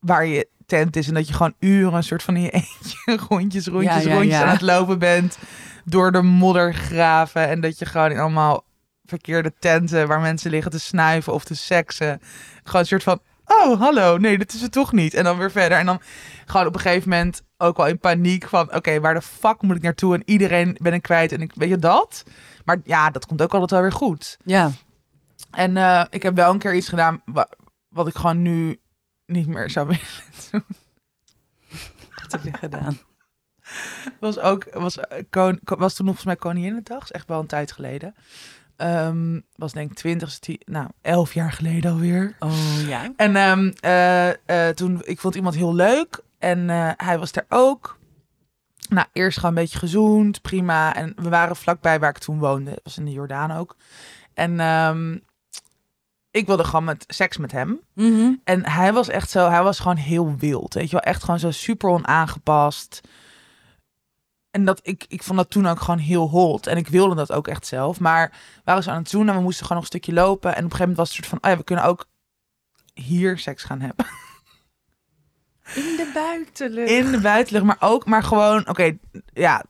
[0.00, 1.08] waar je tent is.
[1.08, 4.14] En dat je gewoon uren een soort van in je eentje rondjes, rondjes, Ja, ja,
[4.14, 4.42] rondjes ja.
[4.42, 5.38] aan het lopen bent.
[5.84, 7.48] Door de moddergraven.
[7.48, 8.64] En dat je gewoon in allemaal
[9.04, 12.20] verkeerde tenten waar mensen liggen te snuiven of te seksen.
[12.64, 15.14] Gewoon een soort van, oh hallo, nee, dit is het toch niet.
[15.14, 15.78] En dan weer verder.
[15.78, 16.00] En dan
[16.46, 19.76] gewoon op een gegeven moment ook al in paniek van, oké, waar de fuck moet
[19.76, 20.14] ik naartoe?
[20.14, 22.24] En iedereen ben ik kwijt en ik, weet je dat?
[22.64, 24.38] Maar ja, dat komt ook altijd wel weer goed.
[24.44, 24.70] Ja.
[25.50, 27.22] En eh, ik heb wel een keer iets gedaan
[27.92, 28.80] wat ik gewoon nu
[29.26, 30.02] niet meer zou willen
[30.50, 30.64] doen.
[32.22, 32.98] Wat heb je gedaan?
[34.20, 37.72] Was ook was, eh, kon, was toen volgens mij Koninginnedag, is echt wel een tijd
[37.72, 38.14] geleden.
[38.76, 42.36] Ehm, was denk ik 20, die- nou 11 jaar geleden alweer.
[42.38, 43.12] Oh ja.
[43.16, 47.98] En ehm, eh, eh, toen, ik vond iemand heel leuk en hij was daar ook.
[48.88, 50.94] Nou, eerst gewoon een beetje gezoend, prima.
[50.94, 52.70] En we waren vlakbij waar ik toen woonde.
[52.70, 53.76] Dat was in de Jordaan ook.
[54.34, 55.18] En ehm,
[56.32, 57.80] ik wilde gewoon met seks met hem.
[57.94, 58.32] Mhm.
[58.44, 60.74] En hij was echt zo, hij was gewoon heel wild.
[60.74, 63.00] Weet je wel, echt gewoon zo super onaangepast.
[64.50, 66.66] En dat ik, ik vond dat toen ook gewoon heel hot.
[66.66, 68.00] En ik wilde dat ook echt zelf.
[68.00, 70.50] Maar we waren zo aan het doen en we moesten gewoon nog een stukje lopen.
[70.50, 72.06] En op een gegeven moment was het soort van, oh ja, we kunnen ook
[72.94, 74.06] hier seks gaan hebben.
[75.74, 76.90] In de buitenlucht.
[76.90, 78.96] In de buitenlucht, maar ook, maar gewoon, oké,
[79.32, 79.64] ja,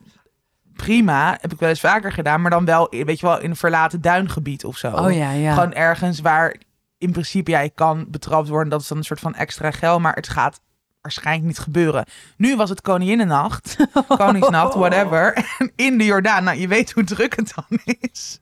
[0.85, 1.39] prima.
[1.41, 4.01] Heb ik wel eens vaker gedaan, maar dan wel, weet je wel, in een verlaten
[4.01, 4.93] duingebied of zo.
[4.93, 5.55] Oh ja, ja.
[5.55, 6.57] Gewoon ergens waar
[6.99, 8.69] in principe, ja, je kan betrapt worden.
[8.69, 10.01] Dat is dan een soort van extra geld.
[10.01, 10.61] Maar het gaat
[11.01, 12.05] waarschijnlijk niet gebeuren.
[12.37, 13.77] Nu was het Koninginnennacht,
[14.09, 15.47] Koningsnacht, whatever.
[15.77, 18.41] In de Jordaan, nou, je weet hoe druk het dan is.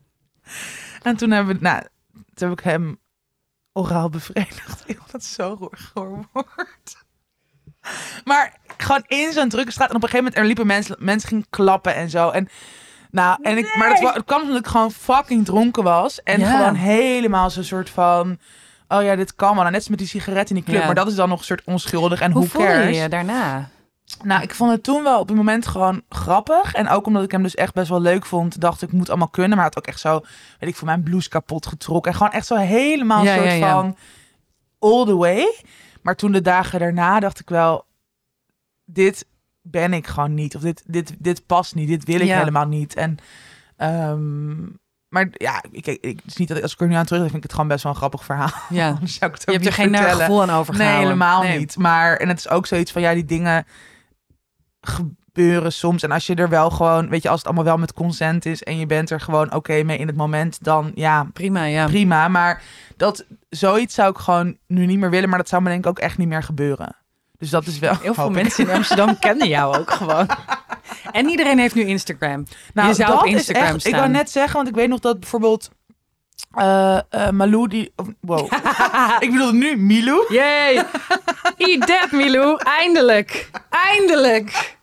[1.02, 1.82] En toen hebben we, nou,
[2.34, 2.98] toen heb ik hem
[3.72, 4.82] oraal bevredigd.
[4.90, 7.04] Ik dat zo gehoord.
[8.24, 9.88] Maar gewoon in zo'n drukke straat.
[9.90, 12.28] En op een gegeven moment er liepen mensen, mensen gingen klappen en zo.
[12.30, 12.48] En
[13.10, 16.22] nou, en ik, maar dat, het kwam omdat ik gewoon fucking dronken was.
[16.22, 16.56] En Ja.
[16.56, 18.38] gewoon helemaal zo'n soort van.
[18.88, 19.56] Oh ja, dit kan wel.
[19.58, 20.80] Nou, net als met die sigaret in die club.
[20.80, 20.86] Ja.
[20.86, 22.20] Maar dat is dan nog een soort onschuldig.
[22.20, 23.68] En Hoe hoe voel je je daarna?
[24.22, 26.74] Nou, ik vond het toen wel op het moment gewoon grappig.
[26.74, 29.08] En ook omdat ik hem dus echt best wel leuk vond, dacht ik, ik moet
[29.08, 29.56] allemaal kunnen.
[29.56, 30.20] Maar had ook echt zo,
[30.58, 32.10] weet ik, voor mijn blouse kapot getrokken.
[32.12, 33.72] En gewoon echt zo helemaal Ja, soort ja, ja.
[33.72, 33.96] van
[34.78, 35.54] all the way.
[36.02, 37.84] Maar toen de dagen daarna dacht ik wel,
[38.92, 39.26] dit
[39.62, 40.56] ben ik gewoon niet.
[40.56, 41.88] Of dit, dit, dit past niet.
[41.88, 42.38] Dit wil ik Ja.
[42.38, 42.94] helemaal niet.
[42.94, 43.16] En,
[43.76, 44.60] ehm,
[45.08, 47.22] maar ja, ik, ik, het is niet dat ik- als ik er nu aan terug
[47.22, 48.50] vind ik het gewoon best wel een grappig verhaal.
[48.68, 48.98] Ja.
[49.04, 50.24] Zou ik het Je ook hebt er geen naar vertellen.
[50.26, 50.98] gevoel aan overgehouden.
[50.98, 51.58] Nee, helemaal Nee.
[51.58, 51.76] niet.
[51.76, 53.66] Maar en het is ook zoiets van ja, die dingen
[54.80, 56.02] gebeuren soms.
[56.02, 58.62] En als je er wel gewoon, weet je, als het allemaal wel met consent is
[58.62, 61.86] en je bent er gewoon oké mee in het moment, dan ja, Prima, ja.
[61.86, 62.28] prima.
[62.28, 62.62] Maar
[62.96, 65.28] dat zoiets zou ik gewoon nu niet meer willen.
[65.28, 66.96] Maar dat zou me denk ik ook echt niet meer gebeuren.
[67.40, 67.96] Dus dat is wel.
[68.02, 70.28] Heel veel mensen in Amsterdam kennen jou ook gewoon.
[71.12, 72.46] En iedereen heeft nu Instagram.
[72.74, 73.92] Nou, je zou op Instagram echt, staan.
[73.92, 75.70] Ik wou net zeggen, want ik weet nog dat bijvoorbeeld
[76.50, 78.52] eh eh, Malou die, wow,
[79.24, 80.34] ik bedoel nu Milou.
[80.34, 80.84] Yay!
[81.56, 82.60] Eat that, Milou.
[82.64, 83.50] Eindelijk.
[83.70, 84.78] Eindelijk.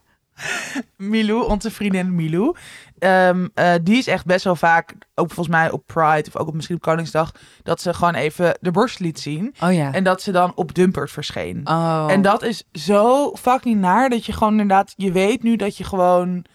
[0.97, 2.55] Milou, onze vriendin Milou.
[2.99, 6.47] Ehm, eh, die is echt best wel vaak, ook volgens mij op Pride of ook
[6.47, 7.31] op misschien op Koningsdag,
[7.63, 9.55] dat ze gewoon even de borst liet zien.
[9.63, 9.91] Oh ja.
[9.93, 11.61] En dat ze dan op Dumpert verscheen.
[11.63, 12.05] Oh.
[12.09, 15.83] En dat is zo fucking naar dat je gewoon inderdaad, je weet nu dat je
[15.83, 16.45] gewoon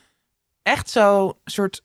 [0.62, 1.82] echt zo soort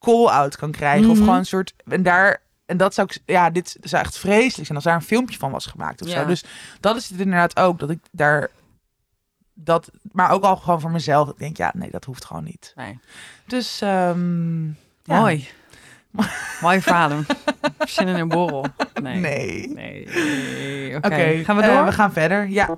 [0.00, 1.08] call-out kan krijgen.
[1.10, 1.24] Of Mhm.
[1.24, 4.74] gewoon een soort, en daar, en dat zou ik, ja, dit zou echt vreselijk zijn
[4.74, 6.20] als daar een filmpje van was gemaakt of Ja.
[6.20, 6.26] zo.
[6.26, 6.44] Dus
[6.80, 8.50] dat is het inderdaad ook, dat ik daar,
[9.64, 12.72] dat, maar ook al gewoon voor mezelf, ik denk, ja, nee, dat hoeft gewoon niet.
[12.76, 12.98] Nee.
[13.46, 15.20] Dus, ehm, ja.
[15.20, 15.48] Mooi.
[16.60, 17.10] Mooi verhaal.
[17.78, 18.64] Zin in een borrel.
[19.02, 19.20] Nee.
[19.20, 19.68] Nee.
[19.74, 20.96] Nee.
[20.96, 21.44] Oké.
[21.44, 21.84] Gaan we eh, door?
[21.84, 22.76] we gaan verder, ja.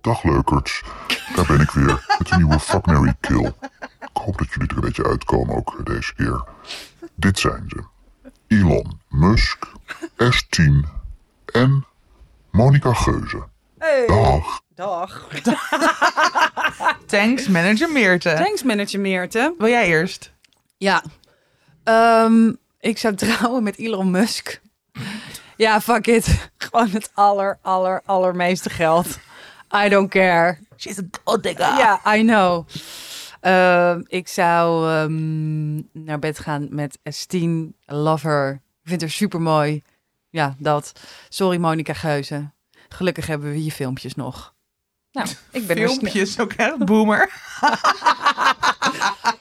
[0.00, 0.82] Dag leukerts,
[1.34, 3.52] daar ben ik weer met een nieuwe Fuck, Mary Kill.
[4.00, 6.44] Ik hoop dat jullie er een beetje uitkomen ook deze keer.
[7.18, 7.82] Dit zijn ze.
[8.46, 9.66] Elon Musk,
[10.22, 10.88] S10
[11.52, 11.86] en
[12.50, 13.42] Monica Geuze.
[14.06, 14.60] Dag.
[14.74, 15.28] Dag.
[17.06, 18.34] Thanks, manager Meerte.
[18.34, 19.54] Thanks, manager Meerte.
[19.58, 20.32] Wil jij eerst?
[20.76, 21.02] Ja.
[21.84, 24.60] Ehm, ik zou trouwen met Elon Musk.
[25.56, 26.26] Ja, fuck it.
[26.58, 29.18] Gewoon het aller, aller, allermeeste geld.
[29.84, 30.58] I don't care.
[30.76, 31.76] She's a gold digger.
[31.76, 32.66] Ja, I know.
[33.40, 35.74] Ehm, ik zou ehm,
[36.04, 38.52] naar bed gaan met Estine Lover.
[38.82, 39.82] Ik vind haar super mooi.
[40.30, 40.92] Ja, dat.
[41.28, 42.50] Sorry, Monica Geuze.
[42.88, 44.54] Gelukkig hebben we je filmpjes nog.
[45.12, 47.30] Nou, ik ben Filmpjes, ook echt boomer.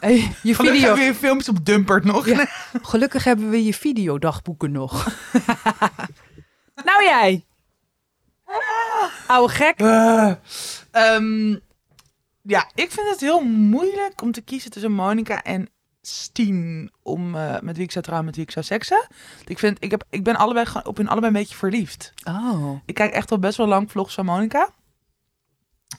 [0.00, 0.80] Hey, je Gelukkig video.
[0.80, 2.26] hebben we je filmpjes op Dumpert nog.
[2.26, 2.48] Ja.
[2.82, 5.06] Gelukkig hebben we je videodagboeken nog.
[6.88, 7.44] nou jij.
[9.26, 9.78] Oude gek.
[10.90, 11.56] Ehm,
[12.46, 15.68] ja, ik vind het heel moeilijk om te kiezen tussen Monica en
[16.02, 16.90] Steen.
[17.02, 19.06] Om eh, met wie ik zou trouwen, met wie ik zou seksen.
[19.46, 22.12] Ik, vind, ik, heb, ik ben allebei, op hun allebei een beetje verliefd.
[22.28, 22.78] Oh.
[22.86, 24.68] Ik kijk echt al best wel lang vlogs van Monica.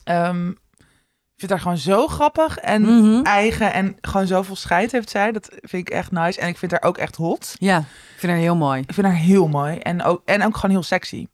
[0.03, 3.23] Ehm, ik vind haar gewoon zo grappig en Mhm.
[3.25, 3.73] eigen.
[3.73, 5.31] En gewoon zoveel scheid heeft zij.
[5.31, 6.39] Dat vind ik echt nice.
[6.39, 7.55] En ik vind haar ook echt hot.
[7.59, 8.81] Ja, ik vind haar heel mooi.
[8.81, 9.77] Ik vind haar heel mooi.
[9.77, 11.27] En ook, en ook gewoon heel sexy.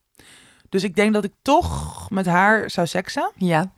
[0.70, 3.32] Dus ik denk dat ik toch met haar zou seksen.
[3.36, 3.72] Ja.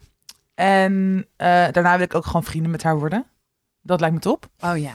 [0.56, 3.26] En eh, daarna wil ik ook gewoon vrienden met haar worden.
[3.82, 4.46] Dat lijkt me top.
[4.60, 4.94] Oh ja.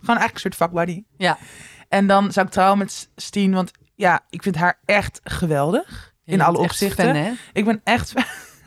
[0.00, 1.04] Gewoon eigenlijk een soort fuckbuddy.
[1.16, 1.38] Ja.
[1.88, 3.52] En dan zou ik trouwen met Steen.
[3.54, 6.14] Want ja, ik vind haar echt geweldig.
[6.24, 7.04] Je In alle opzichten.
[7.04, 7.32] Fan, hè?
[7.52, 8.12] Ik ben echt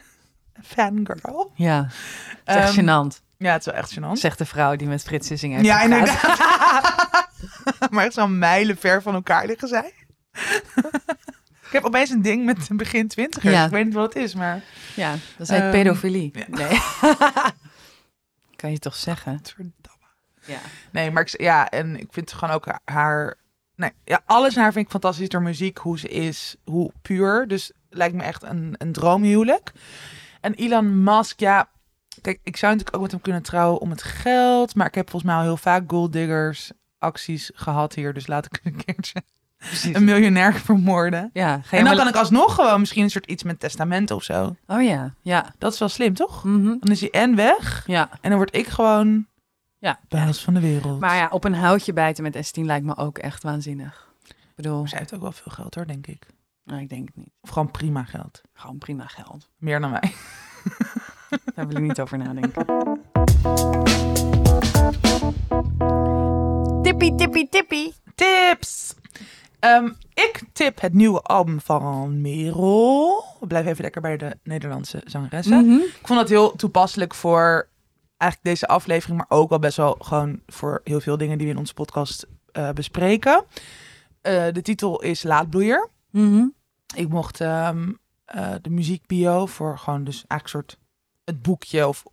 [0.76, 1.52] fangirl.
[1.56, 1.88] Ja.
[2.44, 3.22] Het is echt Ehm, gênant.
[3.38, 4.12] Ja, het is wel echt gênant.
[4.20, 6.40] Zegt de vrouw die met Frits Sissing heeft Ja, inderdaad.
[7.92, 9.94] maar echt zo'n mijlen ver van elkaar liggen zij.
[11.72, 13.54] Ik heb opeens een ding met een begin twintigers.
[13.54, 13.66] Ja.
[13.66, 14.64] Ik weet niet wat het is, maar...
[14.96, 16.32] Ja, dat is Ehm, pedofilie.
[16.34, 16.46] ja.
[16.48, 16.80] Nee.
[18.56, 19.42] kan je toch zeggen?
[20.46, 20.60] Ja.
[20.92, 23.38] Nee, maar ik, ja, en ik vind gewoon ook haar-.
[23.76, 25.30] Nee, ja, alles aan haar vind ik fantastisch.
[25.30, 27.48] Door muziek, hoe ze is, hoe puur.
[27.48, 29.72] Dus lijkt me echt een, een droomhuwelijk.
[30.42, 31.70] En Elon Musk, ja...
[32.22, 34.76] Kijk, ik zou natuurlijk ook met hem kunnen trouwen om het geld.
[34.76, 38.14] Maar ik heb volgens mij al heel vaak gold diggers acties gehad hier.
[38.14, 39.24] Dus laat ik een keertje
[39.68, 39.96] precies.
[39.96, 41.30] een miljonair vermoorden.
[41.34, 44.56] Ja, En dan kan ik alsnog gewoon misschien een soort iets met testament of zo.
[44.68, 45.54] Oh ja, ja.
[45.58, 46.44] Dat is wel slim, toch?
[46.44, 46.64] Mhm.
[46.80, 47.84] Dan is hij en weg.
[47.88, 49.26] Ja, En dan word ik gewoon
[49.78, 50.00] ja.
[50.08, 51.00] baas van de wereld.
[51.00, 54.10] Maar ja, op een houtje bijten met S10 lijkt me ook echt waanzinnig.
[54.28, 56.26] Ik bedoel, Maar zij heeft ook wel veel geld hoor, denk ik.
[56.64, 57.32] nou, ik denk het niet.
[57.42, 58.42] Of gewoon prima geld.
[58.54, 59.50] Gewoon prima geld.
[59.58, 60.14] Meer dan wij.
[61.56, 62.66] Daar wil ik niet over nadenken.
[66.84, 67.94] Tippie, tippie, tippie.
[68.16, 68.94] Tips!
[69.62, 73.24] Ehm, ik tip het nieuwe album van Merel.
[73.40, 75.66] We blijven even lekker bij de Nederlandse zangeressen.
[75.66, 75.80] Mhm.
[75.80, 77.68] Ik vond dat heel toepasselijk voor
[78.18, 81.54] eigenlijk deze aflevering, maar ook wel best wel gewoon voor heel veel dingen die we
[81.54, 83.44] in onze podcast eh, bespreken.
[84.22, 85.90] Eh, de titel is Laadbloeier.
[86.10, 86.46] Mhm.
[86.96, 87.92] Ik mocht ehm,
[88.26, 90.78] eh, de muziekbio voor gewoon dus eigenlijk soort
[91.24, 92.04] het boekje of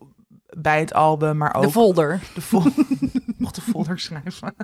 [0.57, 2.21] bij het album, maar ook De folder.
[2.35, 2.63] de vol
[3.39, 4.55] mocht de folder schrijven.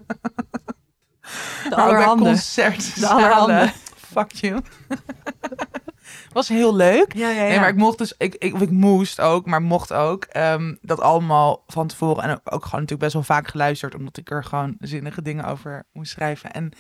[1.63, 2.25] De bij allerhande.
[2.25, 3.01] concerten.
[3.01, 3.73] De allerhande.
[3.97, 4.61] Fuck you.
[6.33, 7.15] Was heel leuk.
[7.15, 7.49] Ja, ja, ja.
[7.49, 11.65] Nee, maar ik mocht dus, ik, ik, moest ook, maar mocht ook, ehm, dat allemaal
[11.67, 12.23] van tevoren.
[12.23, 15.45] En ook, ook gewoon natuurlijk best wel vaak geluisterd, omdat ik er gewoon zinnige dingen
[15.45, 16.53] over moest schrijven.
[16.53, 16.73] En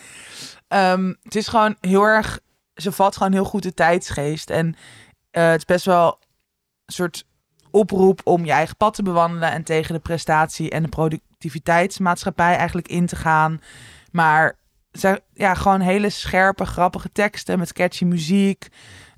[0.69, 2.41] ehm, het is gewoon heel erg,
[2.75, 4.51] ze vat gewoon heel goed de tijdsgeest.
[4.51, 4.77] En
[5.31, 6.19] eh, het is best wel
[6.85, 7.27] een soort
[7.71, 12.89] oproep om je eigen pad te bewandelen en tegen de prestatie en de productiviteitsmaatschappij eigenlijk
[12.89, 13.61] in te gaan.
[14.15, 14.59] Maar
[14.93, 18.69] ze, ja, gewoon hele scherpe, grappige teksten met catchy muziek.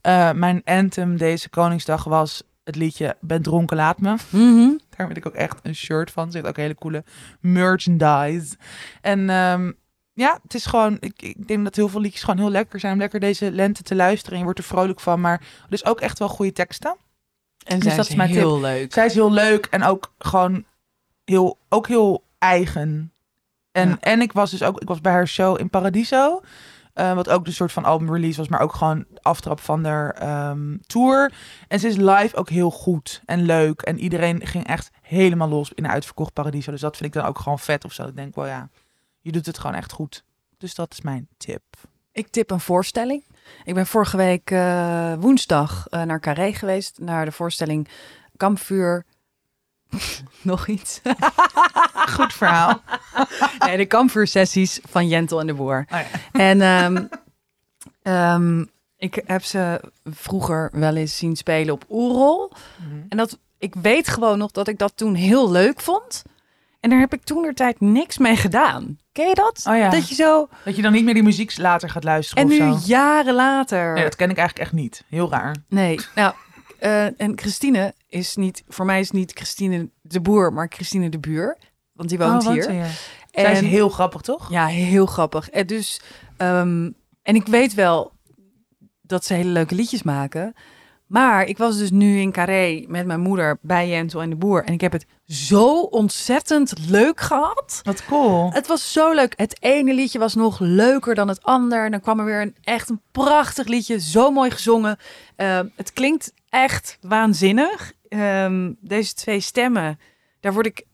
[0.01, 4.16] Eh, mijn anthem deze Koningsdag was het liedje Ben dronken, laat me.
[4.30, 4.76] Mhm.
[4.97, 6.28] Daar wil ik ook echt een shirt van.
[6.32, 7.05] Heeft ook hele coole
[7.40, 8.57] merchandise.
[9.01, 9.72] En ehm,
[10.12, 10.97] ja, het is gewoon...
[11.01, 12.92] Ik, ik denk dat heel veel liedjes gewoon heel lekker zijn...
[12.92, 14.32] om lekker deze lente te luisteren.
[14.32, 15.20] En je wordt er vrolijk van.
[15.20, 16.97] Maar dus ook echt wel goede teksten.
[17.64, 18.92] En Dus dat is is mijn heel leuk.
[18.92, 20.64] Zij is heel leuk en ook gewoon
[21.24, 23.12] heel, ook heel eigen.
[23.77, 23.97] En, Ja.
[24.01, 26.41] en ik was dus ook, ik was bij haar show in Paradiso.
[26.93, 30.11] eh, wat ook de soort van album release was, maar ook gewoon aftrap van haar
[30.11, 31.33] ehm, tour.
[31.68, 33.83] En ze is live ook heel goed en leuk.
[33.83, 36.70] En iedereen ging echt helemaal los in een uitverkocht Paradiso.
[36.70, 38.07] Dus dat vind ik dan ook gewoon vet of zo.
[38.07, 38.68] Ik denk wel ja,
[39.20, 40.24] je doet het gewoon echt goed.
[40.59, 41.62] Dus dat is mijn tip.
[42.12, 43.24] Ik tip een voorstelling.
[43.64, 46.99] Ik ben vorige week eh, woensdag eh, naar Carré geweest.
[47.01, 47.89] Naar de voorstelling
[48.37, 49.05] Kampvuur.
[50.42, 51.01] Nog iets.
[52.16, 52.82] Goed verhaal.
[53.59, 55.86] nee, de kampvuursessies van Jentel en de Boer.
[55.92, 56.40] Oh ja.
[56.40, 57.07] En ehm,
[58.03, 58.64] ehm,
[58.97, 62.53] ik heb ze vroeger wel eens zien spelen op Oerol.
[63.09, 66.22] En dat, ik weet gewoon nog dat ik dat toen heel leuk vond.
[66.80, 68.99] En daar heb ik toen de tijd niks mee gedaan.
[69.12, 69.64] Ken je dat?
[69.68, 69.90] Oh ja.
[69.90, 70.49] Dat je zo...
[70.64, 73.92] Dat je dan niet meer die muziek later gaat luisteren En nu jaren later...
[73.92, 75.05] Nee, dat ken ik eigenlijk echt niet.
[75.09, 75.57] Heel raar.
[75.68, 76.34] Nee, nou,
[76.78, 81.18] eh, en Christine is niet, voor mij is niet Christine de Boer, maar Christine de
[81.18, 81.57] Buur.
[81.92, 82.72] Want die woont Oh, hier.
[82.72, 82.86] ja.
[83.30, 84.50] Zij is En- heel grappig, toch?
[84.50, 85.50] Ja, heel grappig.
[85.50, 86.00] En dus,
[86.36, 86.90] ehm,
[87.22, 88.12] en ik weet wel
[89.02, 90.54] dat ze hele leuke liedjes maken.
[91.07, 94.64] Maar ik was dus nu in Carré met mijn moeder bij Jentel en de Boer.
[94.64, 97.80] En ik heb het zo ontzettend leuk gehad.
[97.82, 98.52] Wat cool.
[98.52, 99.32] Het was zo leuk.
[99.36, 101.90] Het ene liedje was nog leuker dan het ander.
[101.90, 104.00] Dan kwam er weer een echt een prachtig liedje.
[104.00, 104.96] Zo mooi gezongen.
[105.36, 107.92] Ehm, het klinkt echt waanzinnig.
[108.09, 109.98] Ehm, deze twee stemmen,
[110.40, 110.84] daar word ik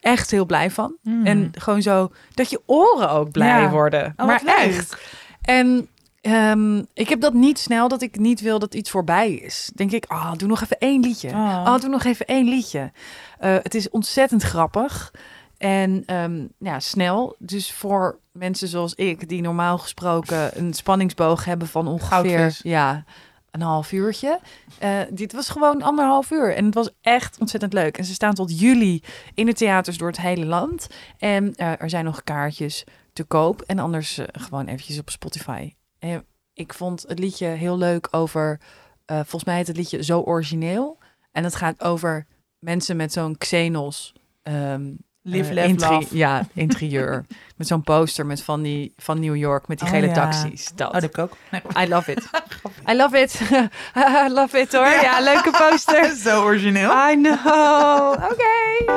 [0.00, 0.96] echt heel blij van.
[1.02, 1.26] Hmm.
[1.26, 3.70] En gewoon zo dat je oren ook blij Ja.
[3.70, 4.14] worden.
[4.16, 4.96] Oh, maar echt.
[5.42, 5.88] En
[6.20, 9.70] ehm, ik heb dat niet snel, dat ik niet wil dat iets voorbij is.
[9.74, 11.28] Denk ik, ah, doe nog even één liedje.
[11.28, 11.64] Oh.
[11.66, 12.92] Oh, doe nog even één liedje.
[13.38, 15.12] Eh, het is ontzettend grappig.
[15.58, 17.36] En ehm, ja, snel.
[17.38, 22.60] Dus voor mensen zoals ik, die normaal gesproken een spanningsboog hebben van ongeveer Goudvis.
[22.62, 23.04] ja,
[23.52, 24.40] een half uurtje.
[24.78, 26.54] Eh, dit was gewoon anderhalf uur.
[26.54, 27.98] En het was echt ontzettend leuk.
[27.98, 29.02] En ze staan tot juli
[29.34, 30.86] in de theaters door het hele land.
[31.18, 33.62] En eh, er zijn nog kaartjes te koop.
[33.62, 35.74] En anders eh, gewoon eventjes op Spotify.
[35.98, 38.60] En ik vond het liedje heel leuk over...
[39.06, 40.98] volgens mij heet het liedje Zo Origineel.
[41.32, 42.26] En het gaat over
[42.58, 44.14] mensen met zo'n Xenos...
[44.42, 44.94] ehm,
[45.24, 46.16] Live, eh, interi- love.
[46.16, 47.24] Ja, interieur.
[47.56, 50.12] met zo'n poster met van, die, van New York, met die Oh, gele ja.
[50.12, 50.70] taxis.
[50.74, 50.86] Dat.
[50.86, 51.36] Oh, dat heb ik ook.
[51.50, 52.30] Nee, I love it.
[52.90, 53.40] I love it.
[54.26, 54.86] I love it hoor.
[54.86, 56.14] Ja, leuke poster.
[56.16, 56.90] Zo origineel.
[57.10, 58.12] I know.
[58.12, 58.92] Oké.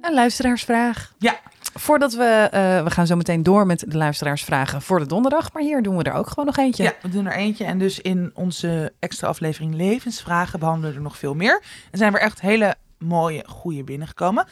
[0.00, 1.12] Een luisteraarsvraag.
[1.18, 1.36] Ja.
[1.74, 2.48] Voordat we...
[2.52, 5.52] eh, we gaan zo meteen door met de luisteraarsvragen voor de donderdag.
[5.52, 6.82] Maar hier doen we er ook gewoon nog eentje.
[6.82, 7.64] Ja, we doen er eentje.
[7.64, 11.62] En dus in onze extra aflevering Levensvragen behandelen we er nog veel meer.
[11.90, 14.46] Er zijn weer echt hele mooie, goede binnengekomen.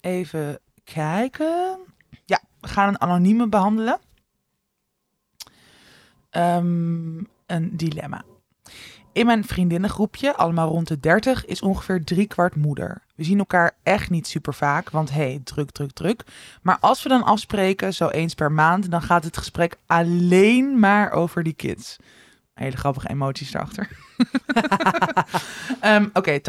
[0.00, 1.78] Even kijken.
[2.24, 3.98] Ja, we gaan een anonieme behandelen.
[6.30, 8.24] Ehm, een dilemma.
[9.16, 13.02] In mijn vriendinnengroepje, allemaal rond de 30, is ongeveer drie kwart moeder.
[13.14, 16.24] We zien elkaar echt niet super vaak, want hey, druk, druk, druk.
[16.62, 21.10] Maar als we dan afspreken, zo eens per maand, dan gaat het gesprek alleen maar
[21.10, 21.96] over die kids.
[22.56, 23.88] Hele grappige emoties erachter.
[25.80, 26.42] Ehm, Oké, 80%.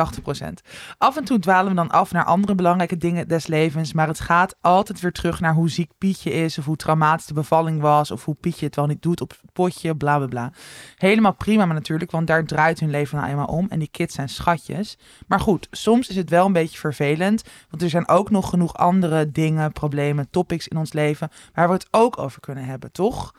[0.98, 3.94] Af en toe dwalen we dan af naar andere belangrijke dingen des levens.
[3.94, 6.58] Maar het gaat altijd weer terug naar hoe ziek Pietje is.
[6.58, 8.12] Of hoe traumatisch de bevalling was.
[8.12, 9.96] Of hoe Pietje het wel niet doet op het potje.
[9.96, 10.52] Bla bla bla.
[10.96, 13.66] Helemaal prima maar natuurlijk, want daar draait hun leven nou eenmaal om.
[13.70, 14.98] En die kids zijn schatjes.
[15.28, 17.44] Maar goed, soms is het wel een beetje vervelend.
[17.70, 21.30] Want er zijn ook nog genoeg andere dingen, problemen, topics in ons leven.
[21.54, 23.34] Waar we het ook over kunnen hebben, toch?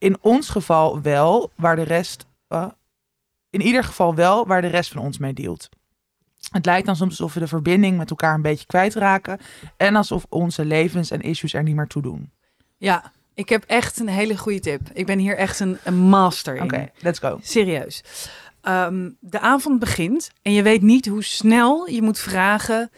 [0.00, 2.26] In ons geval wel, waar de rest.
[2.48, 2.66] eh,
[3.50, 5.68] in ieder geval wel waar de rest van ons mee dealt.
[6.50, 9.38] Het lijkt dan soms alsof we de verbinding met elkaar een beetje kwijtraken.
[9.76, 12.30] En alsof onze levens en issues er niet meer toe doen.
[12.76, 14.80] Ja, ik heb echt een hele goede tip.
[14.92, 16.62] Ik ben hier echt een, een master in.
[16.62, 17.38] Oké, let's go.
[17.42, 18.02] Serieus.
[18.60, 22.90] Ehm, de avond begint en je weet niet hoe snel je moet vragen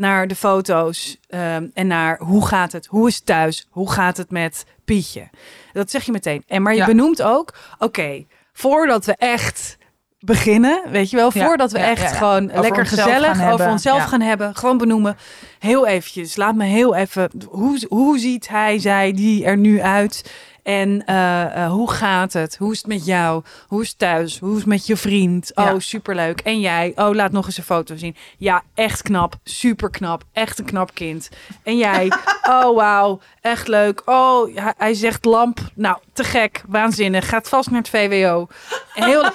[0.00, 4.16] naar de foto's ehm, en naar hoe gaat het, hoe is het thuis, hoe gaat
[4.16, 5.28] het met Pietje.
[5.72, 6.42] Dat zeg je meteen.
[6.46, 6.86] En maar je Ja.
[6.86, 9.78] benoemt ook, oké, voordat we echt
[10.18, 13.68] beginnen, weet je wel, Ja, voordat we ja, echt gewoon Over lekker gezellig over hebben.
[13.70, 15.16] onszelf gaan hebben, gewoon benoemen.
[15.58, 20.32] Heel eventjes, laat me heel even, hoe, hoe ziet hij, zij, die er nu uit?
[20.62, 22.56] En eh, eh, hoe gaat het?
[22.56, 23.42] Hoe is het met jou?
[23.66, 24.38] Hoe is het thuis?
[24.38, 25.52] Hoe is het met je vriend?
[25.54, 26.40] Oh, superleuk.
[26.40, 26.92] En jij?
[26.94, 28.16] Oh, laat nog eens een foto zien.
[28.38, 29.34] Ja, echt knap.
[29.44, 30.22] Super knap.
[30.32, 31.28] Echt een knap kind.
[31.62, 32.12] En jij?
[32.50, 33.20] Oh, wauw.
[33.40, 34.02] Echt leuk.
[34.04, 35.60] Oh, hij, hij zegt lamp.
[35.74, 36.62] Nou, te gek.
[36.68, 37.28] Waanzinnig.
[37.28, 38.46] Gaat vast naar het VWO.
[38.92, 39.30] Heel,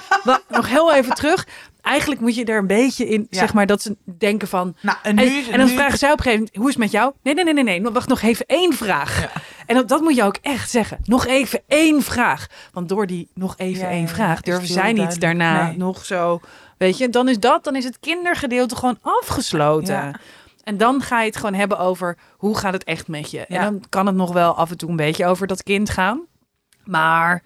[0.48, 1.46] nog heel even terug.
[1.86, 3.38] Eigenlijk moet je er een beetje in, Ja.
[3.38, 4.76] zeg maar, dat ze denken van...
[4.80, 6.66] Nou, en nu En, is en dan nu- vragen zij op een gegeven moment, hoe
[6.68, 7.12] is het met jou?
[7.22, 7.92] Nee, nee, nee, nee, nee.
[7.92, 9.32] Wacht nog even één vraag.
[9.66, 10.98] En dat, dat moet je ook echt zeggen.
[11.04, 12.46] Nog even één vraag.
[12.72, 15.76] Want door die nog even Ja, één vraag durven zij niet daarna Nee.
[15.76, 16.40] nog zo...
[16.78, 20.20] Weet je, dan is dat, dan is het kindergedeelte gewoon afgesloten.
[20.64, 23.46] En dan ga je het gewoon hebben over hoe gaat het echt met je.
[23.46, 26.20] En dan kan het nog wel af en toe een beetje over dat kind gaan.
[26.84, 27.42] Maar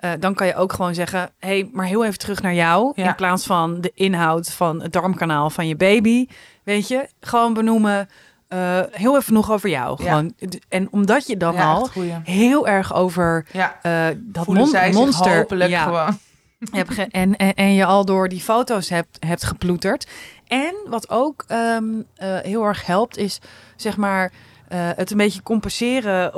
[0.00, 2.92] eh, dan kan je ook gewoon zeggen: hé, hey, maar heel even terug naar jou.
[2.94, 3.06] Ja.
[3.08, 6.26] In plaats van de inhoud van het darmkanaal van je baby.
[6.64, 8.08] Weet je, gewoon benoemen.
[8.48, 10.02] eh, heel even nog over jou.
[10.02, 10.08] Ja.
[10.08, 10.32] Gewoon.
[10.68, 11.88] En omdat je dan Ja, al
[12.24, 15.36] heel erg over Ja, eh, dat mon- monster.
[15.36, 16.18] hopelijk ja, gewoon.
[17.10, 20.06] en, en, en je al door die foto's hebt, hebt geploeterd.
[20.46, 21.84] En wat ook ehm,
[22.16, 23.38] eh, heel erg helpt, is
[23.76, 24.32] zeg maar
[24.74, 26.32] het een beetje compenseren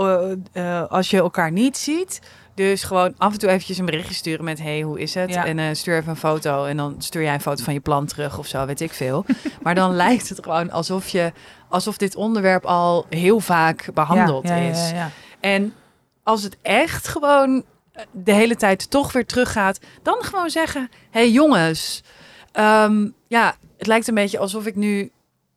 [0.88, 2.20] als je elkaar niet ziet.
[2.54, 4.60] Dus gewoon af en toe eventjes een berichtje sturen met...
[4.62, 5.30] hey, hoe is het?
[5.30, 5.44] Ja.
[5.46, 6.64] En eh, stuur even een foto.
[6.64, 9.24] En dan stuur jij een foto van je plan terug of zo, weet ik veel.
[9.62, 11.32] maar dan lijkt het gewoon alsof, je,
[11.68, 14.90] alsof dit onderwerp al heel vaak behandeld ja, ja, is.
[14.90, 15.74] Ja, ja, En
[16.22, 21.20] als het echt gewoon eh, de hele tijd toch weer teruggaat, dan gewoon zeggen: hé
[21.20, 22.02] hey jongens,
[22.52, 25.10] ehm, ja, het lijkt een beetje alsof ik nu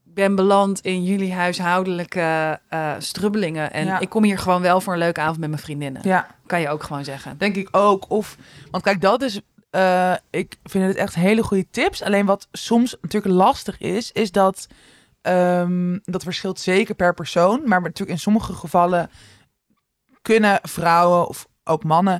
[0.03, 3.71] ben beland in jullie huishoudelijke eh, strubbelingen.
[3.73, 3.99] En Ja.
[3.99, 6.01] ik kom hier gewoon wel voor een leuke avond met mijn vriendinnen.
[6.03, 6.34] ja.
[6.45, 7.37] Kan je ook gewoon zeggen.
[7.37, 8.09] Denk ik ook.
[8.09, 8.37] Of,
[8.71, 9.39] want kijk, dat is.
[9.69, 12.01] eh, ik vind het echt hele goede tips.
[12.03, 14.67] Alleen wat soms natuurlijk lastig is, is dat.
[15.21, 17.61] ehm, dat verschilt zeker per persoon.
[17.65, 19.09] Maar natuurlijk in sommige gevallen
[20.21, 22.19] kunnen vrouwen of ook mannen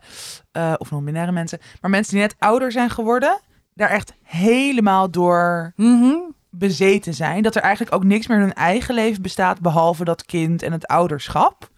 [0.52, 3.40] eh, of non-binaire mensen, maar mensen die net ouder zijn geworden,
[3.74, 6.14] daar echt helemaal door Mhm.
[6.50, 7.44] bezeten zijn.
[7.44, 10.72] Dat er eigenlijk ook niks meer in hun eigen leven bestaat, behalve dat kind en
[10.72, 11.70] het ouderschap.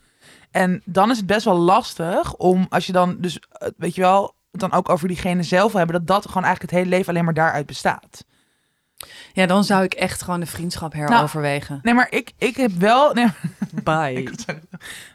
[0.58, 4.02] En dan is het best wel lastig om, als je dan dus, eh, weet je
[4.02, 7.10] wel, dan ook over diegene zelf wil hebben, dat dat gewoon eigenlijk het hele leven
[7.14, 8.26] alleen maar daaruit bestaat.
[9.34, 11.80] Ja, dan zou ik echt gewoon de vriendschap heroverwegen.
[11.82, 13.28] Nee, maar ik, ik heb wel, nee,
[13.84, 14.14] Bye.
[14.22, 14.32] ik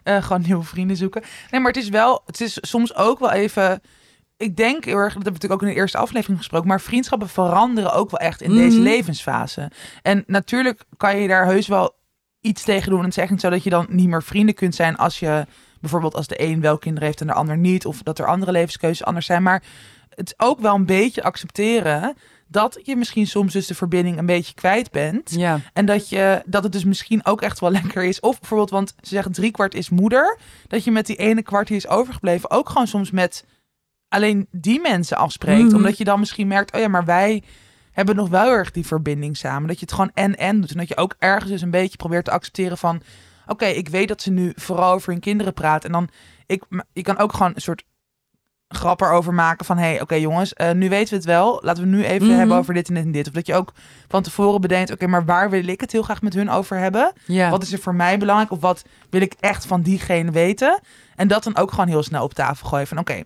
[0.02, 1.22] eh, gewoon nieuwe vrienden zoeken.
[1.50, 3.80] Nee, maar het is wel, het is soms ook wel even.
[4.36, 6.80] Ik denk heel erg, dat hebben we natuurlijk ook in de eerste aflevering gesproken, maar
[6.80, 8.82] vriendschappen veranderen ook wel echt in deze Mhm.
[8.86, 9.70] levensfase.
[10.02, 11.94] En natuurlijk kan je daar heus wel
[12.42, 12.98] iets tegen doen.
[12.98, 15.18] En het is echt niet zo dat je dan niet meer vrienden kunt zijn als
[15.18, 15.46] je
[15.80, 18.52] bijvoorbeeld als de een wel kinderen heeft en de ander niet, of dat er andere
[18.52, 19.42] levenskeuzes anders zijn.
[19.42, 19.62] Maar
[20.08, 22.16] het is ook wel een beetje accepteren
[22.48, 25.30] dat je misschien soms dus de verbinding een beetje kwijt bent.
[25.30, 25.60] Ja.
[25.72, 28.20] En dat, je, dat het dus misschien ook echt wel lekker is.
[28.20, 30.38] Of bijvoorbeeld, want ze zeggen drie kwart is moeder.
[30.68, 33.44] Dat je met die ene kwart die is overgebleven ook gewoon soms met
[34.08, 35.66] alleen die mensen afspreekt.
[35.66, 35.74] Mhm.
[35.74, 37.42] Omdat je dan misschien merkt, oh ja, maar wij
[37.92, 39.68] hebben nog wel erg die verbinding samen.
[39.68, 40.70] Dat je het gewoon en-en doet.
[40.70, 43.02] En dat je ook ergens dus een beetje probeert te accepteren van...
[43.46, 45.84] Oké, ik weet dat ze nu vooral over hun kinderen praat.
[45.84, 46.08] En dan,
[46.46, 46.62] ik,
[46.92, 47.82] je kan ook gewoon een soort
[48.68, 49.78] grap erover maken van...
[49.78, 51.60] hé, hey, oké jongens, eh, nu weten we het wel.
[51.62, 52.36] Laten we nu even Mhm.
[52.38, 53.26] hebben over dit en dit en dit.
[53.26, 53.72] Of dat je ook
[54.08, 54.90] van tevoren bedenkt...
[54.92, 57.12] oké, maar waar wil ik het heel graag met hun over hebben?
[57.26, 57.50] Ja.
[57.50, 58.50] Wat is er voor mij belangrijk?
[58.50, 60.80] Of wat wil ik echt van diegene weten?
[61.16, 62.98] En dat dan ook gewoon heel snel op tafel gooien van...
[62.98, 63.22] oké,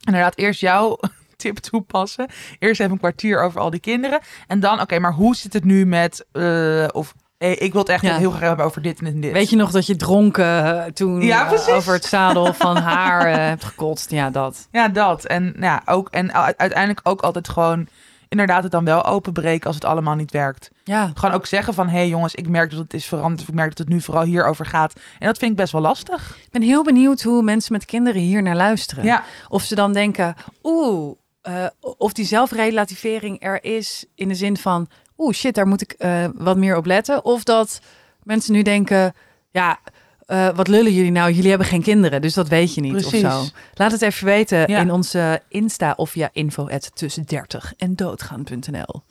[0.00, 0.98] inderdaad, eerst jouw
[1.36, 2.26] tip toepassen.
[2.58, 4.20] Eerst even een kwartier over al die kinderen.
[4.46, 6.26] En dan, oké, maar hoe zit het nu met...
[6.32, 8.16] eh, of eh, ik wil het echt Ja.
[8.16, 9.32] heel graag hebben over dit en dit.
[9.32, 13.64] Weet je nog dat je dronken eh, toen Ja, over het zadel van haar hebt
[13.64, 14.10] gekotst?
[14.10, 14.68] Ja, dat.
[14.70, 15.24] Ja, dat.
[15.24, 17.86] En, ja, ook, en uiteindelijk ook altijd gewoon...
[18.28, 20.70] Inderdaad, het dan wel openbreken als het allemaal niet werkt.
[20.84, 21.10] Ja.
[21.14, 21.88] Gewoon ook zeggen van...
[21.88, 23.40] hé hey jongens, ik merk dat het is veranderd.
[23.40, 24.92] Of ik merk dat het nu vooral hierover gaat.
[25.18, 26.36] En dat vind ik best wel lastig.
[26.44, 29.04] Ik ben heel benieuwd hoe mensen met kinderen hier naar luisteren.
[29.04, 31.16] Ja, Of ze dan denken, oeh,
[31.46, 31.66] eh,
[31.98, 34.88] of die zelfrelativering er is in de zin van,
[35.18, 37.24] oeh shit, daar moet ik eh, wat meer op letten.
[37.24, 37.80] Of dat
[38.22, 39.14] mensen nu denken,
[39.50, 39.78] ja,
[40.26, 41.32] eh, wat lullen jullie nou?
[41.32, 43.24] Jullie hebben geen kinderen, dus dat weet je niet Precies.
[43.24, 43.44] of zo.
[43.74, 44.80] Laat het even weten Ja.
[44.80, 49.02] in onze Insta of via info tussen 30 en doodgaan.nl.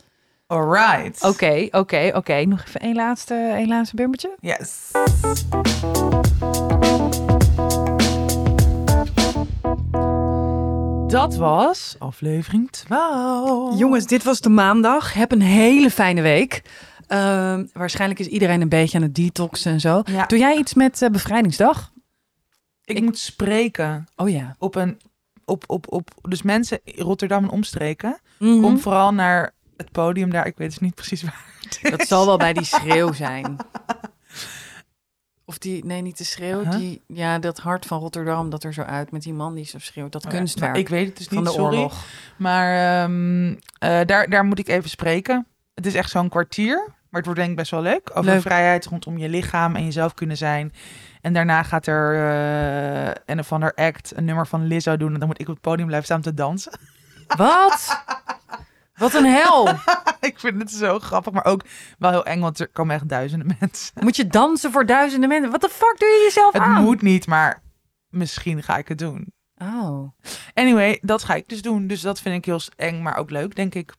[0.47, 1.23] alright.
[1.23, 2.45] Oké, oké, oké.
[2.45, 4.35] Nog even één laatste, één laatste bumpertje.
[4.39, 4.91] Yes.
[11.07, 13.77] Dat was aflevering 12.
[13.79, 15.13] Jongens, dit was de maandag.
[15.13, 16.61] Heb een hele fijne week.
[17.07, 20.01] Ehm, waarschijnlijk is iedereen een beetje aan het detoxen en zo.
[20.05, 20.25] Ja.
[20.25, 21.91] Doe jij iets met eh, bevrijdingsdag?
[22.83, 24.55] ik, ik- moet spreken Oh ja.
[24.59, 24.99] op een...
[25.45, 28.19] Op, op, op, dus mensen in Rotterdam en omstreken.
[28.39, 28.61] Mhm.
[28.61, 30.45] Kom vooral naar het podium daar.
[30.45, 31.45] Ik weet dus niet precies waar.
[31.81, 33.55] Dat zal wel bij die schreeuw zijn.
[35.45, 36.59] Of die, nee, niet de schreeuw.
[36.63, 36.71] Huh?
[36.71, 39.79] Die, ja, dat hart van Rotterdam, dat er zo uit met die man die zo
[39.79, 40.11] schreeuwt.
[40.11, 41.77] Dat Oh kunstwerk ik weet het dus niet, van de sorry.
[41.77, 42.05] oorlog.
[42.37, 45.47] Maar ehm, eh, daar, daar moet ik even spreken.
[45.73, 46.77] Het is echt zo'n kwartier.
[47.09, 48.09] Maar het wordt denk ik best wel leuk.
[48.13, 48.41] Over Leuk.
[48.41, 50.73] vrijheid rondom je lichaam en jezelf kunnen zijn.
[51.21, 55.13] En daarna gaat er eh een of ander act een nummer van Lizzo doen.
[55.13, 56.79] En dan moet ik op het podium blijven staan te dansen.
[57.37, 58.03] Wat?
[58.95, 59.67] Wat een hel.
[60.29, 61.63] ik vind het zo grappig, maar ook
[61.97, 62.39] wel heel eng.
[62.39, 63.91] Want er komen echt duizenden mensen.
[63.99, 65.51] Moet je dansen voor duizenden mensen?
[65.51, 66.83] Wat de fuck doe je jezelf Het aan?
[66.83, 67.61] moet niet, maar
[68.09, 69.33] misschien ga ik het doen.
[69.57, 70.11] Oh, oké.
[70.53, 71.87] Anyway, dat ga ik dus doen.
[71.87, 73.93] Dus dat vind ik heel eng, maar ook leuk, denk ik.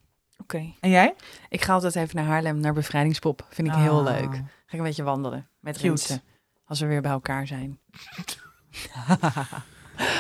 [0.81, 1.15] En jij?
[1.49, 3.47] Ik ga altijd even naar Haarlem, naar Bevrijdingspop.
[3.49, 4.05] Vind ik heel Oh.
[4.05, 4.31] leuk.
[4.35, 6.23] Ga ik een beetje wandelen met mensen.
[6.65, 7.79] Als we weer bij elkaar zijn.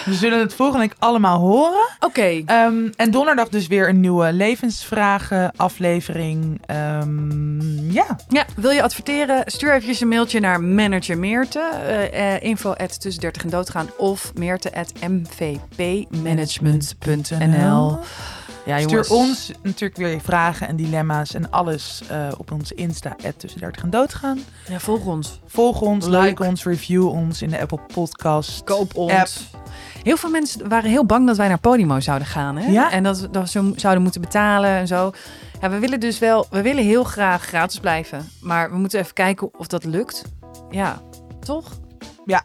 [0.04, 1.88] We zullen het volgende week allemaal horen.
[2.00, 2.42] Oké.
[2.46, 6.60] Ehm, en donderdag dus weer een nieuwe levensvragen aflevering.
[6.66, 9.42] Ehm, ja, Ja, wil je adverteren?
[9.46, 11.60] Stuur eventjes een mailtje naar manager Meerte.
[12.12, 13.88] eh, info at tussen 30 en doodgaan.
[13.96, 17.98] Of meerte at mvpmanagement.nl
[18.64, 23.16] Ja, Stuur ons natuurlijk weer je vragen en dilemma's en alles eh, op onze Insta,
[23.36, 24.38] tussen 30 en doodgaan.
[24.68, 25.40] Ja, volg ons.
[25.46, 28.64] Volg ons, like ons, review ons in de Apple Podcast.
[28.64, 29.12] Koop ons.
[29.12, 29.28] App.
[30.06, 32.56] Heel veel mensen waren heel bang dat wij naar Podimo zouden gaan.
[32.56, 32.70] Hè?
[32.70, 32.90] Ja.
[32.90, 35.12] En dat dat we zouden moeten betalen en zo.
[35.60, 38.28] Ja, we willen dus wel, we willen heel graag gratis blijven.
[38.40, 40.24] Maar we moeten even kijken of dat lukt.
[40.70, 41.02] Ja,
[41.40, 41.64] toch?
[42.24, 42.44] Ja.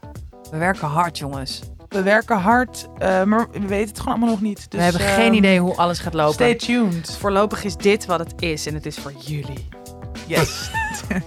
[0.52, 1.62] We werken hard, jongens.
[1.88, 4.72] We werken hard, eh, maar we weten het gewoon allemaal nog niet.
[4.72, 6.34] Dus, we hebben ehm, geen idee hoe alles gaat lopen.
[6.34, 7.18] Stay tuned.
[7.20, 9.68] Voorlopig is dit wat het is en het is voor jullie.
[10.28, 10.72] Yes.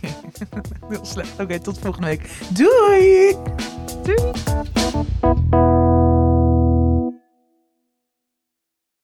[0.89, 1.41] Heel slecht.
[1.41, 2.30] Oké, tot volgende week.
[2.49, 3.37] Doei!
[4.03, 4.32] Doei!